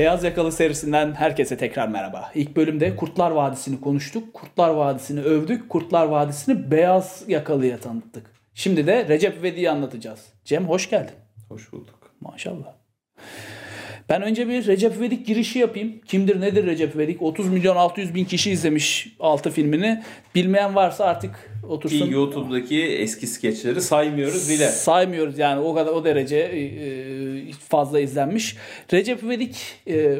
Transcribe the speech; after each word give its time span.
Beyaz 0.00 0.24
Yakalı 0.24 0.52
serisinden 0.52 1.12
herkese 1.12 1.56
tekrar 1.56 1.88
merhaba. 1.88 2.30
İlk 2.34 2.56
bölümde 2.56 2.96
Kurtlar 2.96 3.30
Vadisi'ni 3.30 3.80
konuştuk. 3.80 4.34
Kurtlar 4.34 4.70
Vadisi'ni 4.70 5.20
övdük. 5.20 5.68
Kurtlar 5.68 6.06
Vadisi'ni 6.06 6.70
Beyaz 6.70 7.24
Yakalı'ya 7.28 7.78
tanıttık. 7.78 8.30
Şimdi 8.54 8.86
de 8.86 9.08
Recep 9.08 9.38
İvedik'i 9.38 9.70
anlatacağız. 9.70 10.26
Cem 10.44 10.68
hoş 10.68 10.90
geldin. 10.90 11.14
Hoş 11.48 11.72
bulduk. 11.72 12.14
Maşallah. 12.20 12.74
Ben 14.10 14.22
önce 14.22 14.48
bir 14.48 14.66
Recep 14.66 14.96
İvedik 14.96 15.26
girişi 15.26 15.58
yapayım. 15.58 16.00
Kimdir 16.06 16.40
nedir 16.40 16.66
Recep 16.66 16.94
İvedik? 16.94 17.22
30 17.22 17.48
milyon 17.48 17.76
600 17.76 18.14
bin 18.14 18.24
kişi 18.24 18.50
izlemiş 18.50 19.16
6 19.20 19.50
filmini. 19.50 20.02
Bilmeyen 20.34 20.74
varsa 20.74 21.04
artık 21.04 21.50
otursun. 21.68 22.06
Ki 22.06 22.12
YouTube'daki 22.12 22.82
eski 22.82 23.26
skeçleri 23.26 23.80
saymıyoruz 23.80 24.50
bile. 24.50 24.68
Saymıyoruz 24.68 25.38
yani 25.38 25.60
o 25.60 25.74
kadar 25.74 25.92
o 25.92 26.04
derece 26.04 26.36
e, 26.36 27.52
fazla 27.52 28.00
izlenmiş. 28.00 28.56
Recep 28.92 29.22
İvedik 29.22 29.56
e, 29.88 30.18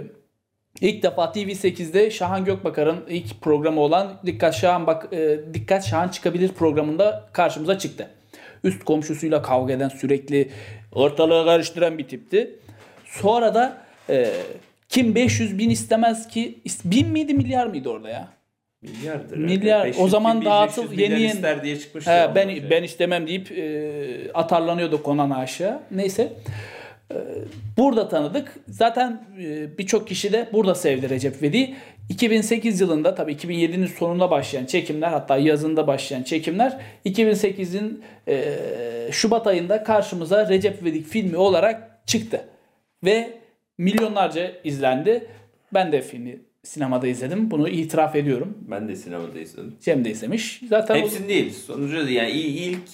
ilk 0.80 1.02
defa 1.02 1.24
TV8'de 1.24 2.10
Şahan 2.10 2.44
Gökbakar'ın 2.44 3.04
ilk 3.08 3.40
programı 3.40 3.80
olan 3.80 4.20
Dikkat 4.26 4.54
Şahan 4.54 4.86
bak 4.86 5.08
e, 5.12 5.40
Dikkat 5.54 5.86
Şahan 5.86 6.08
çıkabilir 6.08 6.48
programında 6.48 7.28
karşımıza 7.32 7.78
çıktı. 7.78 8.10
Üst 8.64 8.84
komşusuyla 8.84 9.42
kavga 9.42 9.72
eden 9.72 9.88
sürekli 9.88 10.50
ortalığı 10.92 11.44
karıştıran 11.44 11.98
bir 11.98 12.08
tipti. 12.08 12.58
Sonra 13.10 13.54
da 13.54 13.76
e, 14.08 14.32
kim 14.88 15.14
500 15.14 15.58
bin 15.58 15.70
istemez 15.70 16.28
ki 16.28 16.58
bin 16.84 17.08
miydi 17.08 17.34
milyar 17.34 17.66
mıydı 17.66 17.88
orada 17.88 18.08
ya? 18.08 18.28
Milyardır. 18.82 19.36
Milyar. 19.36 19.80
herhalde. 19.80 20.02
O 20.02 20.08
zaman 20.08 20.36
500 20.36 20.44
bin, 20.44 20.50
dağıtıl 20.50 20.82
500 20.82 20.98
yeni 20.98 21.20
yeni 21.20 21.62
diye 21.62 21.78
çıkmıştı. 21.78 22.10
He, 22.10 22.34
ben 22.34 22.48
şey. 22.48 22.70
ben 22.70 22.82
istemem 22.82 23.26
deyip 23.26 23.52
e, 23.52 24.32
atarlanıyordu 24.34 25.02
konan 25.02 25.30
aşağı. 25.30 25.80
Neyse. 25.90 26.32
E, 27.12 27.16
burada 27.76 28.08
tanıdık. 28.08 28.54
Zaten 28.68 29.24
e, 29.42 29.78
birçok 29.78 30.08
kişi 30.08 30.32
de 30.32 30.48
burada 30.52 30.74
sevdi 30.74 31.10
Recep 31.10 31.36
İvedik'i. 31.36 31.74
2008 32.08 32.80
yılında 32.80 33.14
tabii 33.14 33.32
2007'nin 33.32 33.86
sonunda 33.86 34.30
başlayan 34.30 34.66
çekimler 34.66 35.08
hatta 35.08 35.36
yazında 35.36 35.86
başlayan 35.86 36.22
çekimler 36.22 36.78
2008'in 37.06 38.02
e, 38.28 38.54
Şubat 39.12 39.46
ayında 39.46 39.84
karşımıza 39.84 40.48
Recep 40.48 40.82
İvedik 40.82 41.06
filmi 41.06 41.36
olarak 41.36 42.00
çıktı. 42.06 42.44
Ve 43.04 43.38
milyonlarca 43.78 44.52
izlendi. 44.64 45.26
Ben 45.74 45.92
de 45.92 46.02
filmi 46.02 46.40
sinemada 46.62 47.06
izledim. 47.06 47.50
Bunu 47.50 47.68
itiraf 47.68 48.16
ediyorum. 48.16 48.58
Ben 48.70 48.88
de 48.88 48.96
sinemada 48.96 49.38
izledim. 49.40 49.76
Cem 49.80 50.04
de 50.04 50.10
izlemiş. 50.10 50.60
Zaten 50.68 50.94
o- 50.94 50.98
Hepsini 50.98 51.28
değil. 51.28 51.52
Sonucu 51.66 52.06
da 52.06 52.10
yani 52.10 52.30
il- 52.30 52.68
ilk 52.72 52.88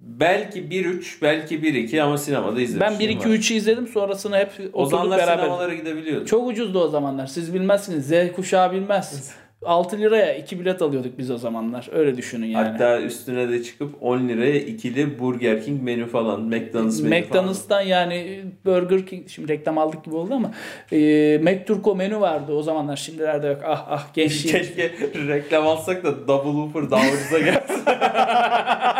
belki 0.00 0.70
1-3 0.70 1.22
belki 1.22 1.62
1-2 1.62 2.02
ama 2.02 2.18
sinemada 2.18 2.60
izlemiştim. 2.60 2.80
Ben 3.00 3.08
1 3.08 3.08
2 3.14 3.28
var. 3.28 3.34
3'ü 3.34 3.54
izledim. 3.54 3.86
Sonrasını 3.88 4.36
hep 4.36 4.50
O 4.60 4.62
oturduk 4.82 4.90
zamanlar 4.90 5.18
beraber. 5.18 5.42
sinemalara 5.42 5.74
gidebiliyorduk. 5.74 6.28
Çok 6.28 6.48
ucuzdu 6.48 6.80
o 6.80 6.88
zamanlar. 6.88 7.26
Siz 7.26 7.54
bilmezsiniz. 7.54 8.06
Z 8.08 8.12
kuşağı 8.36 8.72
bilmez. 8.72 9.34
6 9.64 9.98
liraya 9.98 10.34
2 10.34 10.60
bilet 10.60 10.82
alıyorduk 10.82 11.18
biz 11.18 11.30
o 11.30 11.38
zamanlar. 11.38 11.88
Öyle 11.92 12.16
düşünün 12.16 12.46
yani. 12.46 12.68
Hatta 12.68 13.00
üstüne 13.00 13.48
de 13.48 13.62
çıkıp 13.62 14.02
10 14.02 14.28
liraya 14.28 14.60
ikili 14.60 15.18
Burger 15.18 15.64
King 15.64 15.82
menü 15.82 16.06
falan, 16.06 16.40
McDonald's 16.42 17.00
menü 17.00 17.20
McDonald's'tan 17.20 17.80
yani 17.80 18.44
Burger 18.64 19.06
King 19.06 19.28
şimdi 19.28 19.52
reklam 19.52 19.78
aldık 19.78 20.04
gibi 20.04 20.16
oldu 20.16 20.34
ama 20.34 20.50
e, 20.92 21.38
McTurko 21.42 21.96
menü 21.96 22.20
vardı 22.20 22.52
o 22.52 22.62
zamanlar 22.62 22.96
şimdilerde 22.96 23.46
yok. 23.46 23.60
Ah 23.64 23.86
ah 23.88 23.98
falan. 23.98 24.12
gençliğim. 24.14 24.58
Keşke 24.58 24.92
reklam 25.28 25.66
alsak 25.66 26.04
da 26.04 26.28
Double 26.28 26.50
Whopper 26.50 26.82
ucuza 27.12 27.38
gelsin. 27.38 27.84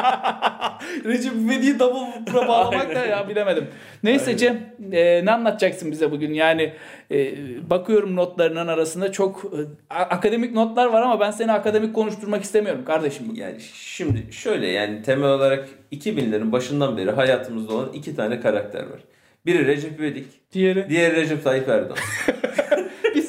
Recep 1.05 1.33
İvedik'i 1.33 1.79
double 1.79 2.13
whopper'a 2.13 2.49
bağlamak 2.49 2.95
da 2.95 3.07
ya 3.07 3.29
bilemedim. 3.29 3.67
Neyse 4.03 4.37
Cem 4.37 4.61
e, 4.93 5.25
ne 5.25 5.31
anlatacaksın 5.33 5.91
bize 5.93 6.11
bugün? 6.11 6.35
Yani 6.35 6.73
e, 7.11 7.35
bakıyorum 7.71 8.17
notlarının 8.17 8.67
arasında 8.67 9.13
çok 9.13 9.45
e, 9.45 9.95
akademik 9.95 10.55
notlar 10.55 10.87
var 10.87 11.03
ama 11.03 11.21
ben 11.21 11.31
seni 11.31 11.53
akademik 11.53 11.95
konuşturmak 11.95 12.43
istemiyorum 12.43 12.85
kardeşim. 12.85 13.35
Yani 13.35 13.61
şimdi 13.75 14.33
şöyle 14.33 14.67
yani 14.67 15.03
temel 15.03 15.31
olarak 15.31 15.69
2000'lerin 15.93 16.53
başından 16.53 16.97
beri 16.97 17.11
hayatımızda 17.11 17.75
olan 17.75 17.93
iki 17.93 18.17
tane 18.17 18.41
karakter 18.41 18.83
var. 18.83 19.01
Biri 19.47 19.67
Recep 19.67 20.01
İvedik, 20.01 20.27
Diğeri. 20.53 20.89
diğeri 20.89 21.17
Recep 21.17 21.45
Tayyip 21.45 21.69
Erdoğan. 21.69 21.99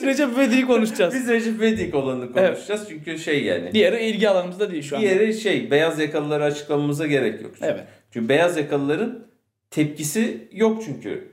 Recep 0.10 0.30
İvedik'i 0.38 0.68
konuşacağız. 0.68 1.14
Biz 1.14 1.28
Recep 1.28 1.58
İvedik 1.58 1.96
olanı 1.96 2.32
konuşacağız 2.32 2.86
çünkü 2.90 3.18
şey 3.18 3.44
yani. 3.44 3.74
Diğeri 3.74 4.06
ilgi 4.06 4.30
alanımızda 4.30 4.72
değil 4.72 4.84
şu 4.84 4.96
an. 4.96 5.02
Diğeri 5.02 5.34
şey 5.34 5.72
beyaz 5.72 6.00
yakalıları 6.00 6.44
açıklamamıza 6.44 7.08
gerek 7.08 7.42
yok. 7.42 7.52
Evet. 7.62 7.84
Çünkü 8.14 8.30
beyaz 8.30 8.58
yakalıların 8.58 9.28
tepkisi 9.72 10.48
yok 10.52 10.82
çünkü 10.86 11.28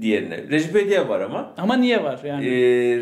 diğerine. 0.00 0.48
Recep 0.50 0.70
İvedik'e 0.70 1.08
var 1.08 1.20
ama. 1.20 1.54
Ama 1.56 1.76
niye 1.76 2.02
var 2.02 2.20
yani? 2.24 2.46
Ee, 2.46 2.50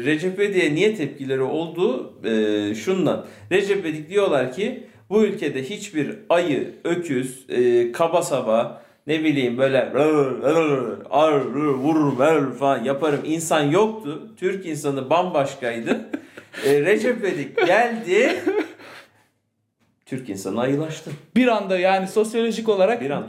Recep 0.04 0.38
İvedik'e 0.38 0.74
niye 0.74 0.94
tepkileri 0.94 1.42
olduğu 1.42 2.20
e, 2.24 2.74
şundan. 2.74 3.26
Recep 3.52 3.80
İvedik 3.80 4.10
diyorlar 4.10 4.52
ki 4.52 4.84
bu 5.10 5.24
ülkede 5.24 5.62
hiçbir 5.62 6.14
ayı, 6.28 6.74
öküz, 6.84 7.46
e, 7.48 7.92
kaba 7.92 8.22
saba 8.22 8.82
ne 9.08 9.24
bileyim 9.24 9.58
böyle 9.58 9.80
ar, 11.10 11.41
vurur 11.56 12.19
ver 12.19 12.52
falan 12.52 12.84
yaparım 12.84 13.20
insan 13.24 13.62
yoktu. 13.62 14.28
Türk 14.36 14.66
insanı 14.66 15.10
bambaşkaydı. 15.10 16.00
E, 16.66 16.80
Recep 16.80 17.19
İvedik 17.20 17.66
geldi. 17.66 18.41
Türk 20.06 20.28
insanı 20.28 20.60
ayılaştı. 20.60 21.10
bir 21.36 21.46
anda 21.48 21.78
yani 21.78 22.08
sosyolojik 22.08 22.69
olarak 22.69 23.00
Bir 23.00 23.10
an 23.10 23.22
mı? 23.22 23.28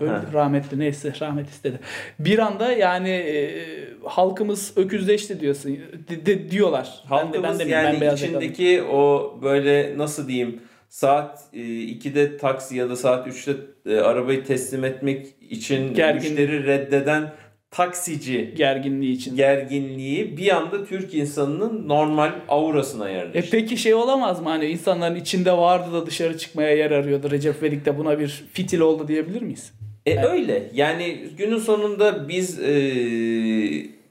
Öldü, 0.00 0.10
Ha. 0.10 0.22
rahmetli 0.32 0.78
neyse 0.78 1.12
rahmet 1.20 1.48
istedi. 1.48 1.80
Bir 2.18 2.38
anda 2.38 2.72
yani 2.72 3.08
e, 3.10 3.64
halkımız 4.04 4.72
öküzleşti 4.76 5.40
diyorsun 5.40 5.78
di- 6.08 6.26
di- 6.26 6.50
diyorlar. 6.50 7.02
Halkımız 7.08 7.42
ben 7.42 7.54
de, 7.54 7.58
ben 7.58 7.68
de 7.68 7.72
yani 7.72 8.00
ben 8.00 8.14
içindeki 8.14 8.82
o 8.82 9.32
böyle 9.42 9.98
nasıl 9.98 10.28
diyeyim 10.28 10.60
saat 10.92 11.38
e, 11.52 11.58
2'de 11.58 12.36
taksi 12.36 12.76
ya 12.76 12.90
da 12.90 12.96
saat 12.96 13.26
3'te 13.26 13.52
e, 13.92 14.00
arabayı 14.00 14.44
teslim 14.44 14.84
etmek 14.84 15.26
için 15.50 15.94
Gergin. 15.94 16.22
müşteri 16.22 16.66
reddeden 16.66 17.32
taksici 17.70 18.54
gerginliği 18.56 19.12
için. 19.16 19.36
gerginliği 19.36 20.36
bir 20.36 20.56
anda 20.56 20.84
Türk 20.84 21.14
insanının 21.14 21.88
normal 21.88 22.32
aurasına 22.48 23.08
E 23.08 23.12
yerleşti. 23.12 23.50
peki 23.50 23.76
şey 23.76 23.94
olamaz 23.94 24.40
mı 24.42 24.48
hani 24.48 24.64
insanların 24.66 25.14
içinde 25.16 25.52
vardı 25.52 25.92
da 25.92 26.06
dışarı 26.06 26.38
çıkmaya 26.38 26.76
yer 26.76 26.90
arıyordu. 26.90 27.30
Recep 27.30 27.58
İvedik 27.62 27.84
de 27.84 27.98
buna 27.98 28.18
bir 28.18 28.44
fitil 28.52 28.80
oldu 28.80 29.08
diyebilir 29.08 29.42
miyiz? 29.42 29.72
E 30.06 30.24
öyle. 30.24 30.70
Yani 30.74 31.18
günün 31.38 31.58
sonunda 31.58 32.28
biz 32.28 32.58
e, 32.60 32.72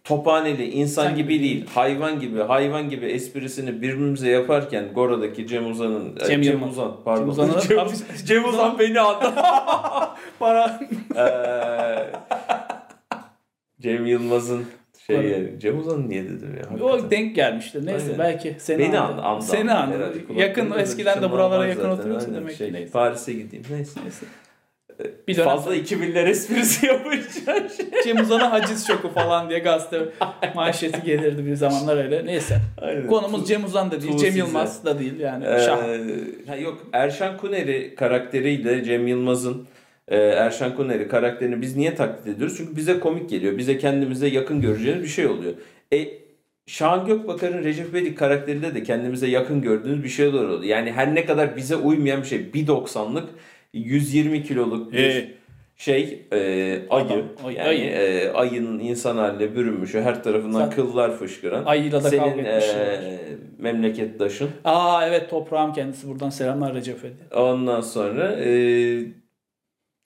tophaneli 0.03 0.69
insan 0.71 1.03
Sen 1.07 1.15
gibi 1.15 1.39
değil, 1.39 1.65
hayvan 1.73 2.19
gibi, 2.19 2.39
hayvan 2.41 2.89
gibi 2.89 3.05
esprisini 3.05 3.81
birbirimize 3.81 4.29
yaparken 4.29 4.85
Gora'daki 4.95 5.47
Cem 5.47 5.71
Uzan'ın 5.71 6.15
e, 6.15 6.19
Cem 6.27 6.41
Cem, 6.41 6.53
Yılmaz. 6.53 6.69
Uzan 6.71 6.95
pardon. 7.05 7.21
Cem 7.21 7.29
Uzan'ın- 7.29 7.59
Cem, 7.67 8.25
Cem 8.25 8.45
Uzan 8.45 8.79
beni 8.79 8.99
andı. 8.99 9.33
Para. 10.39 10.79
Eee, 11.15 12.09
Cem 13.81 14.05
Yılmaz'ın 14.05 14.65
şey 15.07 15.49
Cem 15.59 15.79
Uzan 15.79 16.09
niye 16.09 16.23
dedim 16.23 16.55
ya? 16.57 16.83
o 16.85 16.89
hakikaten. 16.91 17.11
denk 17.11 17.35
gelmiştir. 17.35 17.85
Neyse 17.85 18.05
Aynen. 18.05 18.19
belki 18.19 18.55
seni 18.59 18.79
Beni 18.79 18.99
andı. 18.99 19.21
andı. 19.21 19.45
Seni 19.45 19.71
andı. 19.73 20.13
Yakın 20.35 20.71
eskiden 20.71 21.21
de 21.21 21.25
bir 21.27 21.31
buralara 21.31 21.65
yakın 21.67 21.89
oturuyorsun 21.89 22.33
demek 22.35 22.51
ki. 22.51 22.57
Şey, 22.57 22.73
Neyse. 22.73 22.91
Paris'e 22.91 23.33
gideyim. 23.33 23.65
Neyse. 23.71 23.99
Neyse. 24.03 24.25
Bir 25.27 25.35
dönem 25.35 25.49
Fazla 25.49 25.75
2000'ler 25.75 26.29
esprisi 26.29 26.85
yapacağım. 26.87 27.63
Cem 28.03 28.17
Uzan'a 28.17 28.51
haciz 28.51 28.87
şoku 28.87 29.09
falan 29.09 29.49
diye 29.49 29.59
gazete 29.59 29.99
manşeti 30.55 31.01
gelirdi 31.05 31.45
bir 31.45 31.55
zamanlar 31.55 31.97
öyle. 31.97 32.25
Neyse. 32.25 32.59
Aynen. 32.81 33.07
Konumuz 33.07 33.47
Cem 33.47 33.65
Uzan 33.65 33.91
da 33.91 34.01
değil. 34.01 34.17
Cem 34.17 34.35
Yılmaz 34.35 34.85
da 34.85 34.99
değil 34.99 35.19
yani. 35.19 35.45
Ee, 35.45 35.59
Şah. 35.59 35.77
ha 36.47 36.55
yok 36.55 36.77
Erşan 36.93 37.37
Kuneri 37.37 37.95
karakteriyle 37.95 38.83
Cem 38.83 39.07
Yılmaz'ın 39.07 39.67
e, 40.07 40.17
Erşan 40.17 40.75
Kuneri 40.75 41.07
karakterini 41.07 41.61
biz 41.61 41.75
niye 41.75 41.95
taklit 41.95 42.27
ediyoruz? 42.27 42.57
Çünkü 42.57 42.75
bize 42.75 42.99
komik 42.99 43.29
geliyor. 43.29 43.57
Bize 43.57 43.77
kendimize 43.77 44.27
yakın 44.27 44.61
göreceğimiz 44.61 45.03
bir 45.03 45.09
şey 45.09 45.27
oluyor. 45.27 45.53
E 45.93 46.07
Şahan 46.67 47.05
Gökbakar'ın 47.05 47.63
Recep 47.63 47.89
İvedik 47.89 48.17
karakterinde 48.17 48.75
de 48.75 48.83
kendimize 48.83 49.27
yakın 49.27 49.61
gördüğümüz 49.61 50.03
bir 50.03 50.09
şeyler 50.09 50.39
oluyor. 50.43 50.63
Yani 50.63 50.91
her 50.91 51.15
ne 51.15 51.25
kadar 51.25 51.55
bize 51.57 51.75
uymayan 51.75 52.21
bir 52.21 52.27
şey 52.27 52.39
1.90'lık 52.39 53.29
120 53.73 54.43
kiloluk 54.43 54.91
bir 54.93 54.97
Ee? 54.97 55.31
şey 55.77 56.25
e, 56.31 56.37
ayı. 56.37 56.85
Adam, 56.89 57.21
ay- 57.45 57.53
yani 57.55 57.67
ayı. 57.67 57.83
e, 57.85 58.29
ayının 58.31 58.79
insan 58.79 59.17
haline 59.17 59.55
bürünmüşü 59.55 60.01
her 60.01 60.23
tarafından 60.23 60.59
Zaten- 60.59 60.75
kıllar 60.75 61.17
fışkıran. 61.17 61.65
Ayıyla 61.65 62.03
da 62.03 62.09
Senin 62.09 62.21
kavga 62.23 62.41
etmiş. 62.41 62.65
e, 62.69 63.19
memleketdaşın. 63.59 64.49
Aa 64.65 65.07
evet 65.07 65.29
toprağım 65.29 65.73
kendisi. 65.73 66.07
Buradan 66.09 66.29
selamlar 66.29 66.73
Recep 66.75 66.99
İvedik. 66.99 67.35
Ondan 67.37 67.81
sonra 67.81 68.35
e, 68.39 68.51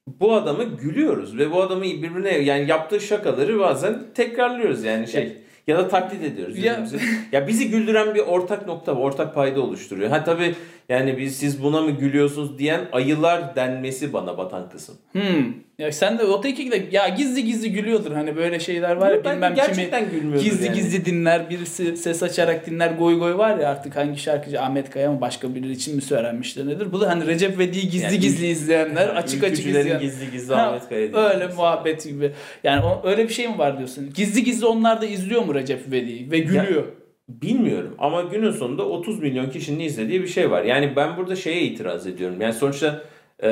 bu 0.08 0.34
adamı 0.34 0.64
gülüyoruz 0.64 1.38
ve 1.38 1.52
bu 1.52 1.62
adamı 1.62 1.84
birbirine 1.84 2.38
yani 2.38 2.70
yaptığı 2.70 3.00
şakaları 3.00 3.60
bazen 3.60 4.00
tekrarlıyoruz 4.16 4.84
yani 4.84 5.08
şey 5.08 5.38
ya 5.68 5.78
da 5.78 5.88
taklit 5.88 6.24
ediyoruz 6.24 6.58
Ya- 6.58 6.64
birbirimizi. 6.64 7.00
Ya 7.32 7.48
bizi 7.48 7.70
güldüren 7.70 8.16
bir 8.16 8.20
ortak 8.20 8.68
nokta, 8.68 8.92
ortak 8.94 9.36
payda 9.36 9.62
oluşturuyor. 9.62 10.10
Ha 10.10 10.24
tabii 10.24 10.56
Yani 10.90 11.18
biz 11.18 11.36
siz 11.36 11.64
buna 11.64 11.82
mı 11.82 11.92
gülüyorsunuz 11.92 12.60
diyen 12.60 12.82
ayılar 12.92 13.56
denmesi 13.56 14.14
bana 14.14 14.38
batan 14.38 14.70
kısım. 14.70 14.96
Hmm. 15.12 15.54
Ya 15.80 15.92
sen 15.92 16.20
de 16.20 16.24
öteki 16.40 16.72
de 16.72 16.86
ya 16.92 17.08
gizli 17.10 17.46
gizli 17.46 17.72
gülüyordur 17.72 18.12
hani 18.12 18.36
böyle 18.36 18.60
şeyler 18.60 18.96
var 18.96 19.12
ya 19.12 19.24
Ben 19.26 19.36
bilmem 19.36 19.56
kimi 19.56 19.66
gerçekten 19.68 20.10
gülmüyordur 20.12 20.44
gizli 20.44 20.66
yani. 20.66 20.76
gizli 20.76 21.06
dinler 21.06 21.50
birisi 21.50 21.98
ses 21.98 22.24
açarak 22.24 22.66
dinler 22.66 22.92
goy 22.92 23.20
goy 23.20 23.38
var 23.38 23.58
ya 23.60 23.70
artık 23.70 23.96
hangi 23.96 24.20
şarkıcı 24.20 24.62
Ahmet 24.62 24.90
Kaya 24.90 25.12
mı 25.12 25.22
başka 25.22 25.56
biri 25.56 25.72
için 25.72 25.96
mi 25.96 26.02
söylenmiştir 26.02 26.68
nedir? 26.68 26.92
Bu 26.92 27.02
da 27.02 27.10
hani 27.10 27.28
Recep 27.28 27.56
İvedik'i 27.56 27.90
gizli 27.90 28.04
Yani 28.06 28.20
gizli 28.20 28.48
izleyenler 28.48 29.08
açık 29.16 29.44
açık 29.44 29.54
Ülkücülerin 29.60 29.86
izleyen. 29.86 30.02
gizli 30.02 30.32
gizli 30.32 30.54
Ha, 30.56 30.62
Ahmet 30.62 30.90
Kaya. 30.90 31.30
Öyle 31.30 31.48
muhabbet 31.48 32.04
gibi. 32.04 32.32
Yani 32.64 32.86
o, 32.86 33.02
öyle 33.04 33.24
bir 33.28 33.34
şey 33.34 33.48
mi 33.48 33.58
var 33.58 33.78
diyorsun? 33.78 34.10
Gizli 34.16 34.44
gizli 34.44 34.66
onlar 34.66 35.02
da 35.02 35.06
izliyor 35.06 35.42
mu 35.46 35.56
Recep 35.56 35.88
İvedik'i 35.88 36.32
ve 36.32 36.40
gülüyor? 36.40 36.84
Bilmiyorum 37.30 37.96
ama 37.98 38.22
günün 38.22 38.52
sonunda 38.52 38.86
30 38.90 39.20
milyon 39.20 39.50
kişinin 39.50 39.80
izlediği 39.80 40.22
bir 40.22 40.28
şey 40.28 40.52
var. 40.52 40.64
Yani 40.64 40.94
ben 40.96 41.18
burada 41.18 41.36
şeye 41.36 41.62
itiraz 41.62 42.08
ediyorum. 42.08 42.42
Yani 42.42 42.54
sonuçta 42.54 43.04
e, 43.40 43.50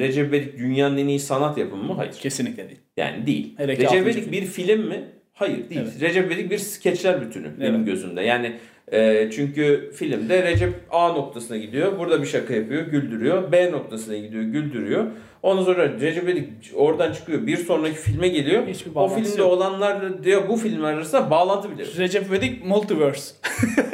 Recep 0.00 0.28
İvedik 0.28 0.58
dünyanın 0.58 0.96
en 0.96 1.06
iyi 1.08 1.20
sanat 1.20 1.58
yapımı 1.58 1.82
mı? 1.82 1.94
Hayır. 1.96 2.12
Kesinlikle 2.12 2.68
değil. 2.68 2.80
Yani 2.96 3.26
değil. 3.26 3.54
Hele 3.56 3.72
Recep 3.72 3.92
İvedik 4.02 4.32
bir 4.32 4.42
film 4.42 4.80
mi? 4.88 5.04
Hayır 5.32 5.70
değil. 5.70 5.80
Evet. 5.80 6.00
Recep 6.00 6.26
İvedik 6.26 6.50
bir 6.50 6.58
skeçler 6.58 7.20
bütünü 7.20 7.60
benim 7.60 7.74
Evet. 7.74 7.86
gözümde. 7.86 8.22
Yani 8.22 8.52
e, 8.92 9.30
çünkü 9.32 9.90
filmde 9.94 10.42
Recep 10.42 10.74
A 10.90 11.08
noktasına 11.12 11.56
gidiyor. 11.56 11.98
Burada 11.98 12.22
bir 12.22 12.26
şaka 12.26 12.54
yapıyor, 12.54 12.86
güldürüyor. 12.86 13.52
B 13.52 13.72
noktasına 13.72 14.16
gidiyor, 14.16 14.42
güldürüyor. 14.42 15.06
Ondan 15.44 15.64
sonra 15.64 15.88
Recep 16.00 16.24
İvedik 16.24 16.48
oradan 16.74 17.12
çıkıyor. 17.12 17.46
Bir 17.46 17.56
sonraki 17.56 17.96
filme 17.96 18.28
geliyor. 18.28 18.66
Hiçbir 18.66 18.90
o 18.94 19.08
filmde 19.08 19.40
yok. 19.40 19.52
olanlar 19.52 20.24
diyor 20.24 20.48
bu 20.48 20.56
filmler 20.56 20.92
arasında 20.94 21.30
bağlantı 21.30 21.70
bile. 21.70 21.84
Recep 21.98 22.26
İvedik 22.26 22.64
Multiverse. 22.64 23.34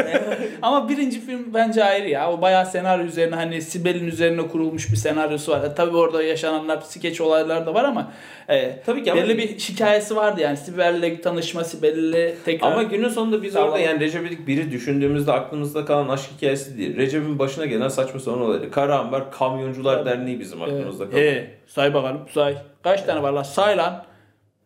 Ama 0.63 0.89
birinci 0.89 1.21
film 1.21 1.55
bence 1.55 1.85
ayrı 1.85 2.09
ya. 2.09 2.33
O 2.33 2.41
bayağı 2.41 2.67
senaryo 2.67 3.05
üzerine 3.05 3.35
hani 3.35 3.63
Sibel'in 3.63 4.07
üzerine 4.07 4.49
kurulmuş 4.49 4.91
bir 4.93 4.97
senaryosu 4.97 5.53
var. 5.53 5.65
E, 5.65 5.75
tabii 5.75 5.97
orada 5.97 6.23
yaşananlar 6.23 6.81
skeç 6.81 7.21
olaylar 7.21 7.67
da 7.67 7.75
var 7.75 7.85
ama 7.85 8.13
e, 8.49 8.81
Tabii 8.87 9.03
ki 9.03 9.13
ama- 9.13 9.23
belli 9.23 9.39
bir 9.39 9.49
hikayesi 9.49 10.17
vardı 10.17 10.41
yani. 10.41 10.57
Sibel'le 10.57 11.23
tanışma, 11.23 11.65
Sibel'le 11.65 12.35
tekrar 12.45 12.73
Ama 12.73 12.83
günün 12.83 13.09
sonunda 13.09 13.43
biz 13.43 13.57
orada 13.57 13.79
yani 13.79 14.01
Recep 14.01 14.23
İvedik 14.23 14.47
biri 14.47 14.71
düşündüğümüzde 14.71 15.33
aklımızda 15.33 15.85
kalan 15.85 16.09
aşk 16.09 16.31
hikayesi 16.37 16.79
değil. 16.79 16.97
Recep'in 16.97 17.39
başına 17.39 17.67
gelen 17.67 17.89
saçma 17.89 18.21
sapan 18.21 18.41
olayları. 18.41 18.71
Karahambar 18.71 19.33
Kamyoncular 19.33 20.07
Derneği 20.07 20.41
bizim 20.41 20.63
aklımızda 20.63 21.11
kalan. 21.11 21.23
E, 21.41 21.51
say 21.67 21.95
bakalım 21.95 22.21
say. 22.35 22.55
Kaç 22.83 23.03
tane 23.03 23.23
var 23.23 23.33
lan? 23.33 23.43
Say 23.43 23.77
lan. 23.77 24.05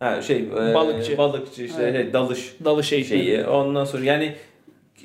Ha 0.00 0.22
şey 0.22 0.36
e, 0.36 0.74
Balıkçı. 0.74 1.18
balıkçı 1.18 1.62
işte 1.64 1.82
Evet. 1.82 1.94
şey, 2.04 2.12
dalış 2.12 2.54
Dalı 2.64 2.84
şey. 2.84 3.04
şeyi. 3.04 3.44
Ondan 3.46 3.84
sonra 3.84 4.04
yani 4.04 4.34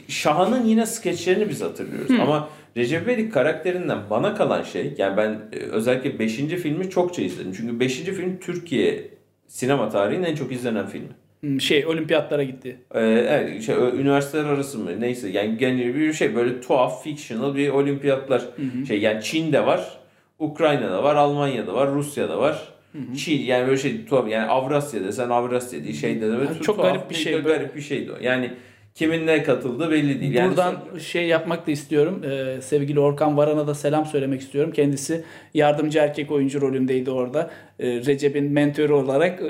Şahan'ın 0.07 0.65
yine 0.65 0.85
skeçlerini 0.85 1.49
biz 1.49 1.61
hatırlıyoruz. 1.61 2.11
Ama 2.21 2.49
Recep 2.77 3.03
İvedik 3.03 3.33
karakterinden 3.33 3.97
bana 4.09 4.35
kalan 4.35 4.63
şey 4.63 4.93
yani 4.97 5.17
ben 5.17 5.39
e, 5.53 5.57
özellikle 5.57 6.19
5. 6.19 6.35
filmi 6.35 6.89
çokça 6.89 7.21
izledim. 7.21 7.53
Çünkü 7.57 7.79
5. 7.79 7.95
film 8.03 8.39
Türkiye 8.39 9.07
sinema 9.47 9.89
tarihinin 9.89 10.23
en 10.25 10.35
çok 10.35 10.51
izlenen 10.51 10.87
filmi. 10.87 11.61
Şey 11.61 11.85
olimpiyatlara 11.85 12.43
gitti. 12.43 12.77
Ee, 12.93 12.99
evet, 13.01 13.63
şey, 13.63 13.75
üniversiteler 13.75 14.43
arası 14.45 14.79
mı 14.79 14.91
neyse 14.99 15.29
yani 15.29 15.57
genel 15.57 15.95
bir 15.95 16.13
şey 16.13 16.35
böyle 16.35 16.61
tuhaf 16.61 17.03
fictional 17.03 17.55
bir 17.55 17.69
olimpiyatlar 17.69 18.41
şey 18.87 18.99
yani 18.99 19.23
Çin'de 19.23 19.65
var, 19.65 19.97
Ukrayna'da 20.39 21.03
var, 21.03 21.15
Almanya'da 21.15 21.73
var, 21.73 21.91
Rusya'da 21.91 22.39
var. 22.39 22.73
Çin 23.17 23.41
yani 23.41 23.67
böyle 23.67 23.77
şey 23.77 24.05
tuhaf 24.05 24.29
yani 24.29 24.45
Avrasya 24.49 25.03
desen 25.03 25.29
Avrasya 25.29 25.83
değil 25.83 25.95
şeyde 26.01 26.27
de 26.31 26.37
böyle 26.37 26.49
tu- 26.51 26.61
çok 26.61 26.75
tuhaf 26.77 26.93
garip 26.93 27.09
bir 27.09 27.15
şey. 27.15 27.41
garip 27.41 27.75
bir 27.75 27.81
şeydi 27.81 28.11
o. 28.11 28.15
Yani 28.21 28.51
kimin 28.95 29.27
ne 29.27 29.43
katıldığı 29.43 29.91
belli 29.91 30.21
değil. 30.21 30.33
Yani 30.33 30.49
Buradan 30.49 30.75
son- 30.91 30.97
şey 30.97 31.27
yapmak 31.27 31.67
da 31.67 31.71
istiyorum. 31.71 32.23
Ee, 32.23 32.61
sevgili 32.61 32.99
Orkan 32.99 33.37
Varan'a 33.37 33.67
da 33.67 33.75
selam 33.75 34.05
söylemek 34.05 34.41
istiyorum. 34.41 34.71
Kendisi 34.71 35.23
yardımcı 35.53 35.99
erkek 35.99 36.31
oyuncu 36.31 36.61
rolündeydi 36.61 37.11
orada. 37.11 37.51
Ee, 37.79 37.87
Recep'in 38.05 38.51
mentörü 38.51 38.93
olarak. 38.93 39.39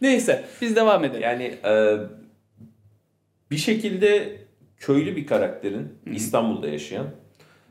Neyse 0.00 0.44
biz 0.62 0.76
devam 0.76 1.04
edelim. 1.04 1.22
yani 1.22 1.54
e, 1.66 1.96
bir 3.50 3.56
şekilde 3.56 4.36
köylü 4.76 5.16
bir 5.16 5.26
karakterin 5.26 5.88
İstanbul'da 6.12 6.68
yaşayan, 6.68 7.06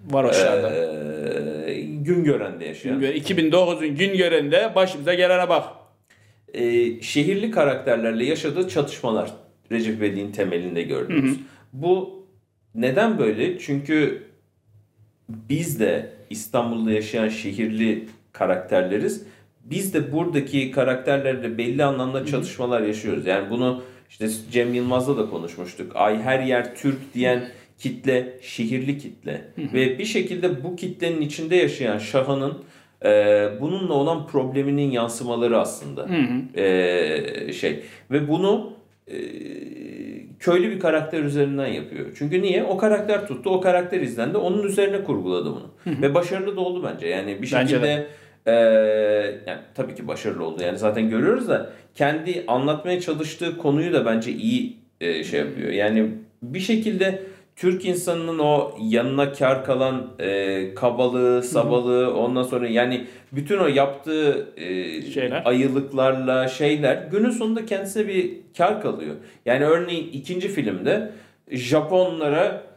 Var 0.03 0.23
aşağıda. 0.25 0.75
e, 0.75 1.81
Güngören'de 1.81 2.65
yaşayan, 2.65 3.01
2009'un 3.01 3.95
gün 3.95 4.17
görende 4.17 4.71
başımıza 4.75 5.13
gelene 5.13 5.49
bak. 5.49 5.63
e, 6.53 6.61
şehirli 7.01 7.51
karakterlerle 7.51 8.25
yaşadığı 8.25 8.69
çatışmalar 8.69 9.31
Recep 9.71 9.97
İvedik'in 9.97 10.31
temelinde 10.31 10.81
gördüğümüz. 10.83 11.37
Bu 11.73 12.23
neden 12.75 13.17
böyle? 13.19 13.59
Çünkü 13.59 14.23
biz 15.29 15.79
de 15.79 16.09
İstanbul'da 16.29 16.91
yaşayan 16.91 17.29
şehirli 17.29 18.05
karakterleriz. 18.33 19.23
Biz 19.63 19.93
de 19.93 20.11
buradaki 20.11 20.71
karakterlerle 20.71 21.57
belli 21.57 21.83
anlamda 21.83 22.25
çatışmalar 22.25 22.81
yaşıyoruz. 22.81 23.25
Yani 23.25 23.49
bunu 23.49 23.83
işte 24.09 24.27
Cem 24.51 24.73
Yılmaz'la 24.73 25.17
da 25.17 25.29
konuşmuştuk. 25.29 25.91
Ay 25.95 26.21
her 26.21 26.39
yer 26.39 26.75
Türk 26.75 27.13
diyen 27.13 27.43
kitle 27.77 28.39
şehirli 28.41 28.97
kitle. 28.97 29.41
Ve 29.57 29.99
bir 29.99 30.05
şekilde 30.05 30.63
bu 30.63 30.75
kitlenin 30.75 31.21
içinde 31.21 31.55
yaşayan 31.55 31.97
Şahan'ın 31.97 32.53
e, 33.05 33.49
bununla 33.61 33.93
olan 33.93 34.27
probleminin 34.27 34.91
yansımaları 34.91 35.59
aslında 35.59 36.07
e, 36.55 37.53
şey 37.53 37.83
ve 38.11 38.27
bunu 38.27 38.73
e, 39.07 39.17
köylü 40.39 40.71
bir 40.71 40.79
karakter 40.79 41.23
üzerinden 41.23 41.67
yapıyor. 41.67 42.05
Çünkü 42.17 42.41
niye? 42.41 42.63
O 42.63 42.77
karakter 42.77 43.27
tuttu, 43.27 43.49
o 43.49 43.61
karakter 43.61 44.01
izlendi, 44.01 44.37
onun 44.37 44.63
üzerine 44.63 45.03
kurguladı 45.03 45.45
bunu. 45.45 45.71
Ve 46.01 46.13
başarılı 46.13 46.55
da 46.55 46.61
oldu 46.61 46.89
bence. 46.93 47.07
Yani 47.07 47.41
bir 47.41 47.51
Bence 47.53 47.75
şekilde 47.75 48.07
e, 48.45 48.53
yani 49.47 49.59
tabii 49.75 49.95
ki 49.95 50.07
başarılı 50.07 50.45
oldu. 50.45 50.63
Yani 50.63 50.77
zaten 50.77 51.09
görüyoruz 51.09 51.47
da 51.47 51.69
kendi 51.95 52.43
anlatmaya 52.47 53.01
çalıştığı 53.01 53.57
konuyu 53.57 53.93
da 53.93 54.05
bence 54.05 54.31
iyi 54.31 54.77
e, 55.01 55.23
şey 55.23 55.39
yapıyor. 55.39 55.71
Yani 55.71 56.09
bir 56.43 56.59
şekilde 56.59 57.23
Türk 57.55 57.85
insanının 57.85 58.39
o 58.39 58.71
yanına 58.81 59.33
kar 59.33 59.65
kalan 59.65 60.07
e, 60.19 60.73
kabalığı, 60.75 61.43
sabalığı 61.43 62.13
ondan 62.15 62.43
sonra 62.43 62.67
yani 62.67 63.07
bütün 63.31 63.57
o 63.57 63.67
yaptığı 63.67 64.53
e, 64.57 65.01
Şeyler. 65.01 65.41
ayılıklarla 65.45 66.47
şeyler 66.47 67.07
günün 67.11 67.29
sonunda 67.29 67.65
kendisine 67.65 68.07
bir 68.07 68.31
kar 68.57 68.81
kalıyor. 68.81 69.15
Yani 69.45 69.65
örneğin 69.65 70.09
ikinci 70.13 70.47
filmde 70.47 71.11
Japonlara 71.51 72.72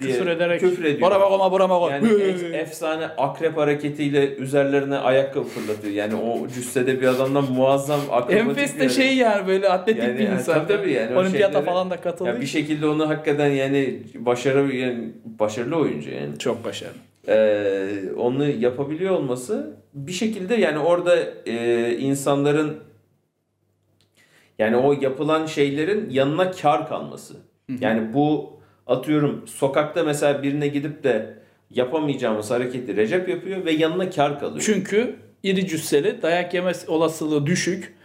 diye 0.00 0.12
Küfür 0.12 0.26
ederek. 0.26 0.60
küfür 0.60 0.84
ediyor. 0.84 1.00
Bora 1.10 1.20
bakoma 1.20 1.52
bora 1.52 1.70
bakoma. 1.70 1.90
Yani 1.92 2.08
ef- 2.08 2.56
efsane 2.56 3.04
akrep 3.06 3.56
hareketiyle 3.56 4.34
üzerlerine 4.36 4.96
ayakkabı 4.98 5.44
fırlatıyor. 5.48 5.94
Yani 5.94 6.14
o 6.14 6.48
cüssede 6.48 7.00
bir 7.00 7.06
adamdan 7.06 7.44
muazzam 7.52 8.00
akrobatik 8.10 8.36
Enfes 8.48 8.74
bir 8.74 8.80
de 8.80 8.88
şey 8.88 9.16
yani 9.16 9.46
böyle 9.48 9.68
atletik 9.68 10.02
Yani- 10.02 10.18
bir 10.18 10.24
yani 10.24 10.34
insan. 10.34 10.54
tabii 10.66 10.76
tabii 10.76 10.92
yani 10.92 11.16
o 11.16 11.20
Olimpiyata 11.20 11.52
şeylere- 11.52 11.64
falan 11.70 11.90
da 11.90 11.96
katıldı. 12.00 12.28
ya 12.28 12.40
bir 12.40 12.46
şekilde 12.46 12.86
onu 12.86 13.08
hakikaten 13.08 13.50
yani 13.50 14.02
başarı 14.14 14.74
yani 14.76 15.08
başarılı 15.24 15.76
oyuncu 15.76 16.10
yani. 16.10 16.38
Çok 16.38 16.64
başarılı. 16.64 16.94
Ee, 17.28 17.88
onu 18.18 18.48
yapabiliyor 18.48 19.14
olması 19.14 19.76
bir 19.94 20.12
şekilde 20.12 20.54
yani 20.54 20.78
orada 20.78 21.16
e, 21.46 21.90
insanların 21.98 22.76
yani 24.58 24.76
o 24.76 24.92
yapılan 24.92 25.46
şeylerin 25.46 26.10
yanına 26.10 26.50
kar 26.50 26.88
kalması. 26.88 27.34
Yani 27.80 28.14
bu 28.14 28.55
atıyorum 28.86 29.48
sokakta 29.48 30.04
mesela 30.04 30.42
birine 30.42 30.68
gidip 30.68 31.04
de 31.04 31.38
yapamayacağımız 31.70 32.50
hareketi 32.50 32.96
Recep 32.96 33.28
yapıyor 33.28 33.64
ve 33.64 33.72
yanına 33.72 34.10
kar 34.10 34.40
kalıyor. 34.40 34.62
Çünkü 34.66 35.16
iri 35.42 35.66
cüsseli, 35.66 36.22
dayak 36.22 36.54
yeme 36.54 36.72
olasılığı 36.86 37.46
düşük. 37.46 37.96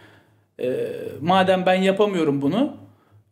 Ee, 0.60 0.88
madem 1.22 1.66
ben 1.66 1.82
yapamıyorum 1.82 2.42
bunu, 2.42 2.78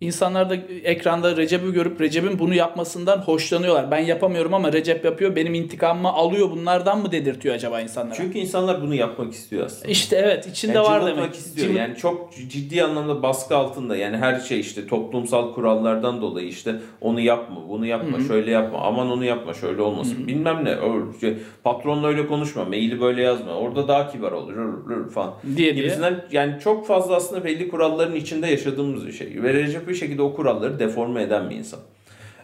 insanlar 0.01 0.49
da 0.49 0.55
ekranda 0.83 1.37
Recep'i 1.37 1.71
görüp 1.73 2.01
Recep'in 2.01 2.39
bunu 2.39 2.55
yapmasından 2.55 3.17
hoşlanıyorlar. 3.17 3.91
Ben 3.91 3.99
yapamıyorum 3.99 4.53
ama 4.53 4.73
Recep 4.73 5.05
yapıyor, 5.05 5.35
benim 5.35 5.53
intikamımı 5.53 6.09
alıyor 6.09 6.51
bunlardan 6.51 7.01
mı 7.01 7.11
dedirtiyor 7.11 7.55
acaba 7.55 7.81
insanlara? 7.81 8.15
Çünkü 8.15 8.37
insanlar 8.37 8.81
bunu 8.81 8.95
yapmak 8.95 9.33
istiyor 9.33 9.65
aslında. 9.65 9.91
işte 9.91 10.15
evet 10.15 10.47
içinde 10.47 10.77
Yani 10.77 10.85
var 10.87 11.05
demek. 11.05 11.33
istiyor. 11.35 11.73
Yani 11.73 11.95
çok 11.95 12.33
ciddi 12.49 12.83
anlamda 12.83 13.23
baskı 13.23 13.55
altında. 13.57 13.95
Yani 13.95 14.17
her 14.17 14.39
şey 14.39 14.59
işte 14.59 14.87
toplumsal 14.87 15.53
kurallardan 15.53 16.21
dolayı 16.21 16.47
işte 16.47 16.75
onu 17.01 17.19
yapma, 17.19 17.69
bunu 17.69 17.85
yapma, 17.85 18.19
şöyle 18.27 18.51
yapma, 18.51 18.79
aman 18.79 19.11
onu 19.11 19.25
yapma, 19.25 19.53
şöyle 19.53 19.81
olmasın. 19.81 20.27
Bilmem 20.27 20.65
ne. 20.65 20.75
O, 20.77 21.19
şey, 21.19 21.37
patronla 21.63 22.07
öyle 22.07 22.27
konuşma, 22.27 22.65
maili 22.65 23.01
böyle 23.01 23.21
yazma. 23.21 23.53
Orada 23.53 23.87
daha 23.87 24.11
kibar 24.11 24.31
olur 24.31 24.53
rır, 24.55 24.89
rır 24.89 25.09
falan. 25.09 25.33
Diye 25.57 25.75
diye. 25.75 25.97
Yani 26.31 26.55
çok 26.63 26.87
fazla 26.87 27.15
aslında 27.15 27.43
belli 27.43 27.69
kuralların 27.69 28.15
içinde 28.15 28.47
yaşadığımız 28.47 29.07
bir 29.07 29.11
şey. 29.11 29.43
Ve 29.43 29.53
Recep 29.53 29.88
bir 29.89 29.95
şekilde 29.95 30.21
o 30.21 30.33
kuralları 30.35 30.79
deforme 30.79 31.21
eden 31.21 31.49
bir 31.49 31.55
insan. 31.55 31.79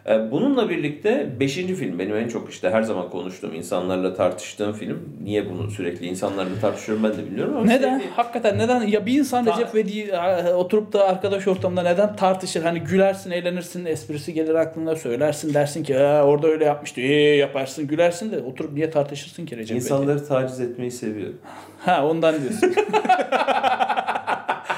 E, 0.09 0.31
bununla 0.31 0.69
birlikte 0.69 1.27
5. 1.39 1.55
film 1.55 1.99
benim 1.99 2.15
en 2.17 2.27
çok 2.27 2.49
işte 2.49 2.69
her 2.69 2.83
zaman 2.83 3.09
konuştuğum 3.09 3.53
insanlarla 3.55 4.13
tartıştığım 4.13 4.73
film. 4.73 4.99
Niye 5.23 5.49
bunu 5.49 5.71
sürekli 5.71 6.05
insanlarla 6.05 6.59
tartışıyorum 6.61 7.03
ben 7.03 7.13
de 7.13 7.17
bilmiyorum 7.25 7.53
ama 7.57 7.65
Neden? 7.65 7.99
sevdiğim- 7.99 8.11
Hakikaten 8.15 8.57
neden? 8.57 8.81
Ya 8.81 9.05
bir 9.05 9.19
insan 9.19 9.45
Ta- 9.45 9.51
Recep 9.51 9.73
İvedik'i 9.75 10.01
e, 10.11 10.53
oturup 10.53 10.93
da 10.93 11.07
arkadaş 11.07 11.47
ortamında 11.47 11.81
neden 11.83 12.15
tartışır? 12.15 12.63
Hani 12.63 12.79
gülersin, 12.79 13.31
eğlenirsin, 13.31 13.85
esprisi 13.85 14.33
gelir 14.33 14.55
aklına 14.55 14.95
söylersin 14.95 15.53
dersin 15.53 15.83
ki 15.83 15.99
"Aa, 15.99 16.23
orada 16.23 16.47
öyle 16.47 16.65
yapmıştı. 16.65 17.01
Ee, 17.01 17.13
yaparsın, 17.35 17.87
gülersin 17.87 18.31
de 18.31 18.39
oturup 18.39 18.73
niye 18.73 18.89
tartışırsın 18.89 19.45
ki 19.45 19.57
Recep? 19.57 19.75
İnsanları 19.77 20.27
taciz 20.27 20.59
etmeyi 20.59 20.91
seviyorum. 20.91 21.37
Ha 21.79 22.05
ondan 22.07 22.35
diyorsun. 22.41 22.73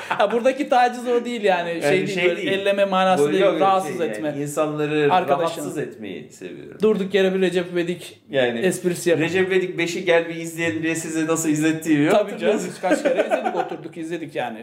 ha, 0.10 0.32
buradaki 0.32 0.70
taciz 0.70 1.08
o 1.08 1.26
değil 1.26 1.44
yani. 1.44 1.70
Şey, 1.70 1.82
Yani 1.82 1.92
değil, 1.92 2.08
şey 2.08 2.24
böyle 2.30 2.38
değil. 2.38 2.48
elleme 2.48 2.86
manası 2.86 3.24
Bu 3.24 3.32
değil, 3.32 3.44
yok, 3.44 3.60
rahatsız 3.62 3.98
şey, 3.98 4.08
etme. 4.08 4.28
Yani 4.28 4.42
insanları 4.42 5.14
Arkadaşını. 5.14 5.64
rahatsız 5.64 5.78
etmeyi 5.78 6.30
seviyorum. 6.32 6.78
Durduk 6.82 7.14
yere 7.14 7.34
bir 7.34 7.42
Recep 7.42 7.74
İvedik 7.74 8.20
Yani 8.30 8.60
esprisi 8.60 9.10
yap. 9.10 9.20
Recep 9.20 9.48
İvedik 9.48 9.80
5'i 9.80 10.06
gel 10.06 10.30
bir 10.30 10.36
izleyelim 10.36 10.84
diye 10.84 10.96
size 10.96 11.28
nasıl 11.28 11.50
izlettiğimi 11.50 12.10
Tabii 12.10 12.18
hatırlıyorsunuz. 12.32 12.64
canım 12.64 12.74
biz 12.76 12.82
kaç 12.82 13.04
kere 13.04 13.26
izledik 13.28 13.56
oturduk 13.56 13.98
izledik 13.98 14.36
yani. 14.36 14.60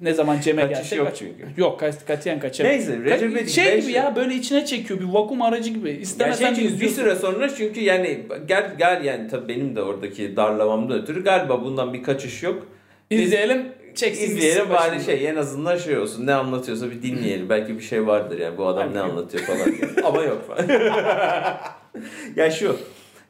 Ne 0.00 0.14
zaman 0.14 0.40
Cem'e 0.40 0.62
Kaçış 0.62 0.76
gelse 0.78 0.96
yok 0.96 1.06
kaç- 1.06 1.18
çünkü. 1.18 1.46
Yok 1.56 1.80
kaç, 1.80 1.94
katiyen 2.06 2.40
kaçamıyor. 2.40 2.76
Neyse 2.76 2.98
Recep 3.04 3.30
İvedik 3.30 3.48
Şey 3.48 3.80
gibi 3.80 3.92
ya 3.92 4.16
böyle 4.16 4.34
içine 4.34 4.66
çekiyor 4.66 5.00
bir 5.00 5.04
vakum 5.04 5.42
aracı 5.42 5.70
gibi. 5.70 5.90
İstemesen 5.90 6.54
şey 6.54 6.64
de 6.64 6.68
çünkü 6.68 6.84
bir 6.84 6.88
süre 6.88 7.14
sonra 7.14 7.48
çünkü 7.54 7.80
yani 7.80 8.20
gel 8.48 8.70
gel 8.78 9.04
yani 9.04 9.28
tabii 9.28 9.48
benim 9.48 9.76
de 9.76 9.82
oradaki 9.82 10.36
darlamamda 10.36 10.94
ötürü 10.94 11.24
galiba 11.24 11.64
bundan 11.64 11.94
bir 11.94 12.02
kaçış 12.02 12.42
yok. 12.42 12.66
İzleyelim 13.10 13.62
çeksin 13.94 14.24
izleyelim 14.24 14.70
bari 14.70 15.04
şey 15.04 15.28
en 15.28 15.36
azından 15.36 15.76
şey 15.76 15.98
olsun 15.98 16.26
ne 16.26 16.34
anlatıyorsa 16.34 16.90
bir 16.90 17.02
dinleyelim. 17.02 17.48
Belki 17.48 17.78
bir 17.78 17.82
şey 17.82 18.06
vardır 18.06 18.38
yani 18.38 18.58
bu 18.58 18.66
adam 18.66 18.94
ne 18.94 19.00
anlatıyor 19.00 19.44
falan. 19.44 19.74
Ama 20.04 20.22
yok 20.22 20.46
falan. 20.48 20.68
ya 22.36 22.50
şu 22.50 22.76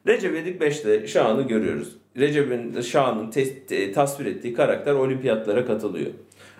Recep 0.06 0.32
İvedik 0.32 0.62
5'te 0.62 1.06
Şahan'ı 1.06 1.42
görüyoruz. 1.42 1.96
Recep'in 2.16 2.80
Şahan'ın 2.80 3.32
tasvir 3.92 4.26
ettiği 4.26 4.54
karakter 4.54 4.94
olimpiyatlara 4.94 5.66
katılıyor. 5.66 6.10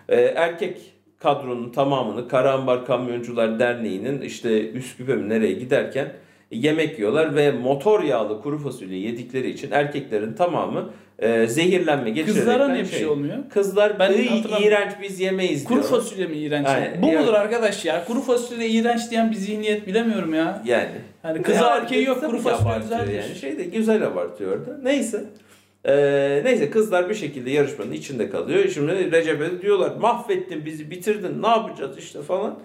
Ee, 0.09 0.21
erkek 0.21 0.95
kadronun 1.19 1.73
tamamını 1.73 2.29
Karahambar 2.29 2.87
Kamyoncular 2.87 3.59
Derneği'nin 3.59 4.21
işte 4.21 4.71
Üsküp'e 4.71 5.29
nereye 5.29 5.53
giderken 5.53 6.13
yemek 6.51 6.99
yiyorlar 6.99 7.35
ve 7.37 7.51
motor 7.53 8.03
yağlı 8.03 8.43
kuru 8.43 8.59
fasulye 8.59 8.99
yedikleri 8.99 9.51
için 9.51 9.71
erkeklerin 9.71 10.33
tamamı 10.33 10.91
e, 11.19 11.47
zehirlenme 11.47 12.11
geçirerekten 12.11 12.45
Kızlara 12.45 12.69
niye 12.69 12.85
bir 12.85 12.89
şey 12.89 13.07
olmuyor? 13.07 13.37
Kızlar 13.51 13.99
Ben 13.99 14.13
iğrenç 14.63 14.93
biz 15.03 15.21
yemeyiz 15.21 15.65
Kuru 15.65 15.83
diyorlar. 15.83 15.99
fasulye 16.01 16.27
mi 16.27 16.37
iğrenç? 16.37 16.67
Aynen. 16.67 17.03
Bu 17.03 17.07
Ya- 17.07 17.21
mudur 17.21 17.35
arkadaş 17.35 17.85
ya? 17.85 18.05
Kuru 18.05 18.21
fasulye 18.21 18.69
iğrenç 18.69 19.11
diyen 19.11 19.31
bir 19.31 19.37
zihniyet 19.37 19.87
bilemiyorum 19.87 20.35
ya. 20.35 20.63
Yani. 20.67 20.91
Hani 21.23 21.43
kızı 21.43 21.59
Ya, 21.59 21.77
erkeği 21.77 22.05
yok 22.07 22.21
kuru 22.21 22.39
fasulye 22.39 22.79
güzeldir. 22.79 23.15
Yani. 23.15 23.35
Şey 23.35 23.59
de 23.59 23.65
güzel 23.65 24.07
abartıyor 24.07 24.53
orada. 24.59 24.79
Neyse. 24.83 25.25
Ee, 25.85 26.41
neyse 26.45 26.71
kızlar 26.71 27.09
bir 27.09 27.15
şekilde 27.15 27.51
yarışmanın 27.51 27.93
içinde 27.93 28.31
kalıyor. 28.31 28.69
Şimdi 28.69 29.13
Recep'e 29.13 29.63
diyorlar 29.63 29.97
mahvettin 30.01 30.65
bizi 30.65 30.91
bitirdin 30.91 31.43
ne 31.43 31.49
yapacağız 31.49 31.99
işte 31.99 32.23
falan. 32.23 32.59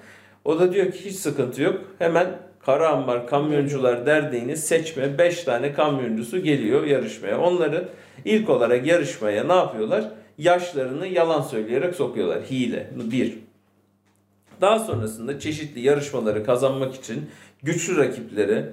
O 0.46 0.60
da 0.60 0.74
diyor 0.74 0.92
ki 0.92 1.06
hiç 1.06 1.15
sıkıntı 1.15 1.62
yok. 1.62 1.82
Hemen 2.00 2.27
Karahambar 2.65 3.27
Kamyoncular 3.27 4.05
Derneği'nin 4.05 4.55
seçme 4.55 5.17
5 5.17 5.43
tane 5.43 5.74
kamyoncusu 5.74 6.43
geliyor 6.43 6.84
yarışmaya. 6.84 7.39
Onları 7.39 7.88
ilk 8.25 8.50
olarak 8.50 8.86
yarışmaya 8.88 9.43
ne 9.43 9.53
yapıyorlar? 9.53 10.05
Yaşlarını 10.38 11.07
yalan 11.07 11.41
söyleyerek 11.41 11.95
sokuyorlar. 11.95 12.41
Hile. 12.43 12.89
Bir. 12.95 13.34
Daha 14.62 14.79
sonrasında 14.79 15.39
çeşitli 15.39 15.81
yarışmaları 15.81 16.43
kazanmak 16.45 16.95
için 16.95 17.29
güçlü 17.63 17.98
rakiplere 17.98 18.65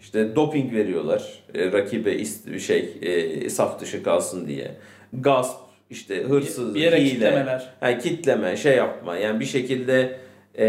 işte 0.00 0.36
doping 0.36 0.72
veriyorlar. 0.74 1.38
E, 1.54 1.72
rakibe 1.72 2.12
ist- 2.12 2.58
şey 2.60 2.94
e, 3.02 3.50
saf 3.50 3.80
dışı 3.80 4.02
kalsın 4.02 4.48
diye. 4.48 4.74
Gasp, 5.12 5.56
işte 5.90 6.22
hırsız, 6.22 6.74
Bir 6.74 6.80
yere 6.80 7.00
hile, 7.00 7.10
kitlemeler. 7.10 7.68
yani 7.82 7.98
kitleme, 7.98 8.56
şey 8.56 8.76
yapma. 8.76 9.16
Yani 9.16 9.40
bir 9.40 9.44
şekilde 9.44 10.18
e, 10.58 10.66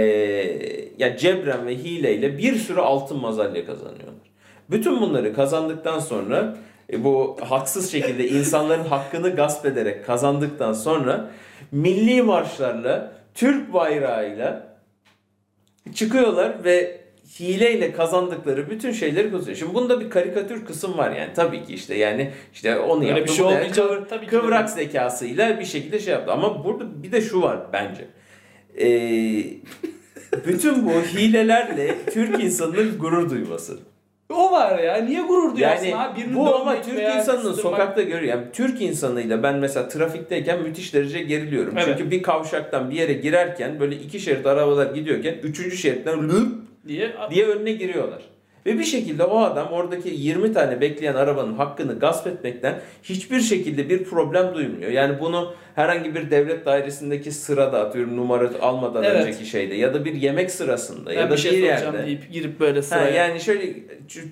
yani 0.98 1.17
cebren 1.17 1.67
ve 1.67 1.75
hileyle 1.77 2.38
bir 2.38 2.55
sürü 2.55 2.79
altın 2.79 3.17
madalya 3.19 3.65
kazanıyorlar. 3.65 4.29
Bütün 4.69 5.01
bunları 5.01 5.34
kazandıktan 5.34 6.00
sonra 6.00 6.58
e, 6.93 7.03
bu 7.03 7.38
haksız 7.50 7.91
şekilde 7.91 8.27
insanların 8.27 8.84
hakkını 8.86 9.36
gasp 9.36 9.65
ederek 9.65 10.05
kazandıktan 10.05 10.74
sonra 10.74 11.31
milli 11.72 12.22
marşlarla 12.22 13.12
Türk 13.36 13.74
bayrağıyla 13.74 14.77
çıkıyorlar 15.96 16.63
ve 16.63 17.00
hileyle 17.39 17.91
kazandıkları 17.91 18.69
bütün 18.69 18.91
şeyleri 18.91 19.31
kazanıyor. 19.31 19.58
Şimdi 19.58 19.74
bunda 19.74 20.00
bir 20.00 20.10
karikatür 20.10 20.65
kısım 20.65 20.98
var 20.98 21.12
yani 21.12 21.29
tabii 21.36 21.63
ki 21.63 21.74
işte 21.74 21.96
yani 21.96 22.31
işte 22.53 22.79
onu 22.79 23.00
Öyle 23.00 23.10
yaptı. 23.10 23.25
bir 23.25 23.31
şey 23.31 23.46
olmayacak. 23.46 23.75
kıvır- 23.75 24.05
Tabii 24.10 24.27
kıvrak 24.27 24.69
zekasıyla 24.69 25.60
bir 25.60 25.65
şekilde 25.65 26.00
şey 26.00 26.13
yaptı. 26.13 26.31
Ama 26.31 26.63
burada 26.63 27.03
bir 27.03 27.12
de 27.12 27.22
şu 27.22 27.41
var 27.41 27.60
bence. 27.74 28.08
Ee, 28.79 29.43
bütün 30.48 30.86
bu 30.86 30.91
hilelerle 30.91 31.95
Türk 32.13 32.43
insanının 32.43 32.98
gurur 33.00 33.29
duyması. 33.29 33.77
O 34.29 34.51
var 34.51 34.79
ya. 34.79 34.95
Niye 34.98 35.21
gurur 35.21 35.55
duyarsın 35.55 35.86
Yani 35.86 35.95
ha? 35.95 36.13
Birini 36.17 36.36
bu 36.36 36.55
ama 36.55 36.81
Türk 36.81 37.00
insanının 37.00 37.21
kıstırmak. 37.36 37.55
sokakta 37.55 38.01
görüyor. 38.01 38.21
Yani 38.21 38.45
Türk 38.53 38.81
insanıyla 38.81 39.43
ben 39.43 39.55
mesela 39.57 39.88
trafikteyken 39.88 40.62
müthiş 40.62 40.93
derece 40.93 41.24
geriliyorum. 41.24 41.74
Evet. 41.77 41.86
Çünkü 41.98 42.12
bir 42.12 42.24
kavşaktan 42.24 42.89
bir 42.91 42.95
yere 42.95 43.13
girerken 43.13 43.79
böyle 43.79 43.95
iki 43.95 44.19
şerit 44.19 44.45
arabalar 44.45 44.93
gidiyorken 44.95 45.36
üçüncü 45.43 45.77
şeritten 45.77 46.31
diye 46.88 47.12
diye 47.31 47.45
önüne 47.45 47.71
giriyorlar. 47.71 48.21
Ve 48.65 48.79
bir 48.79 48.83
şekilde 48.83 49.23
o 49.23 49.39
adam 49.39 49.67
oradaki 49.67 50.09
20 50.09 50.53
tane 50.53 50.81
bekleyen 50.81 51.15
arabanın 51.15 51.53
hakkını 51.53 51.99
gasp 51.99 52.27
etmekten 52.27 52.79
hiçbir 53.03 53.39
şekilde 53.41 53.89
bir 53.89 54.03
problem 54.03 54.55
duymuyor. 54.55 54.91
Yani 54.91 55.19
bunu 55.19 55.53
herhangi 55.75 56.15
bir 56.15 56.31
devlet 56.31 56.65
dairesindeki 56.65 57.31
sırada 57.31 57.79
atıyorum 57.85 58.17
numara 58.17 58.49
almadan 58.61 59.03
Evet. 59.03 59.27
önceki 59.27 59.45
şeyde 59.45 59.75
ya 59.75 59.93
da 59.93 60.05
bir 60.05 60.13
yemek 60.13 60.51
sırasında 60.51 61.09
ben 61.09 61.15
ya 61.15 61.29
da 61.29 61.33
bir 61.33 61.37
şey 61.37 61.51
bir 61.51 61.63
yerde. 61.63 62.05
deyip 62.05 62.31
girip 62.31 62.59
böyle 62.59 62.79
Ha, 62.79 62.83
sıraya. 62.83 63.09
yani 63.27 63.39
şöyle 63.41 63.73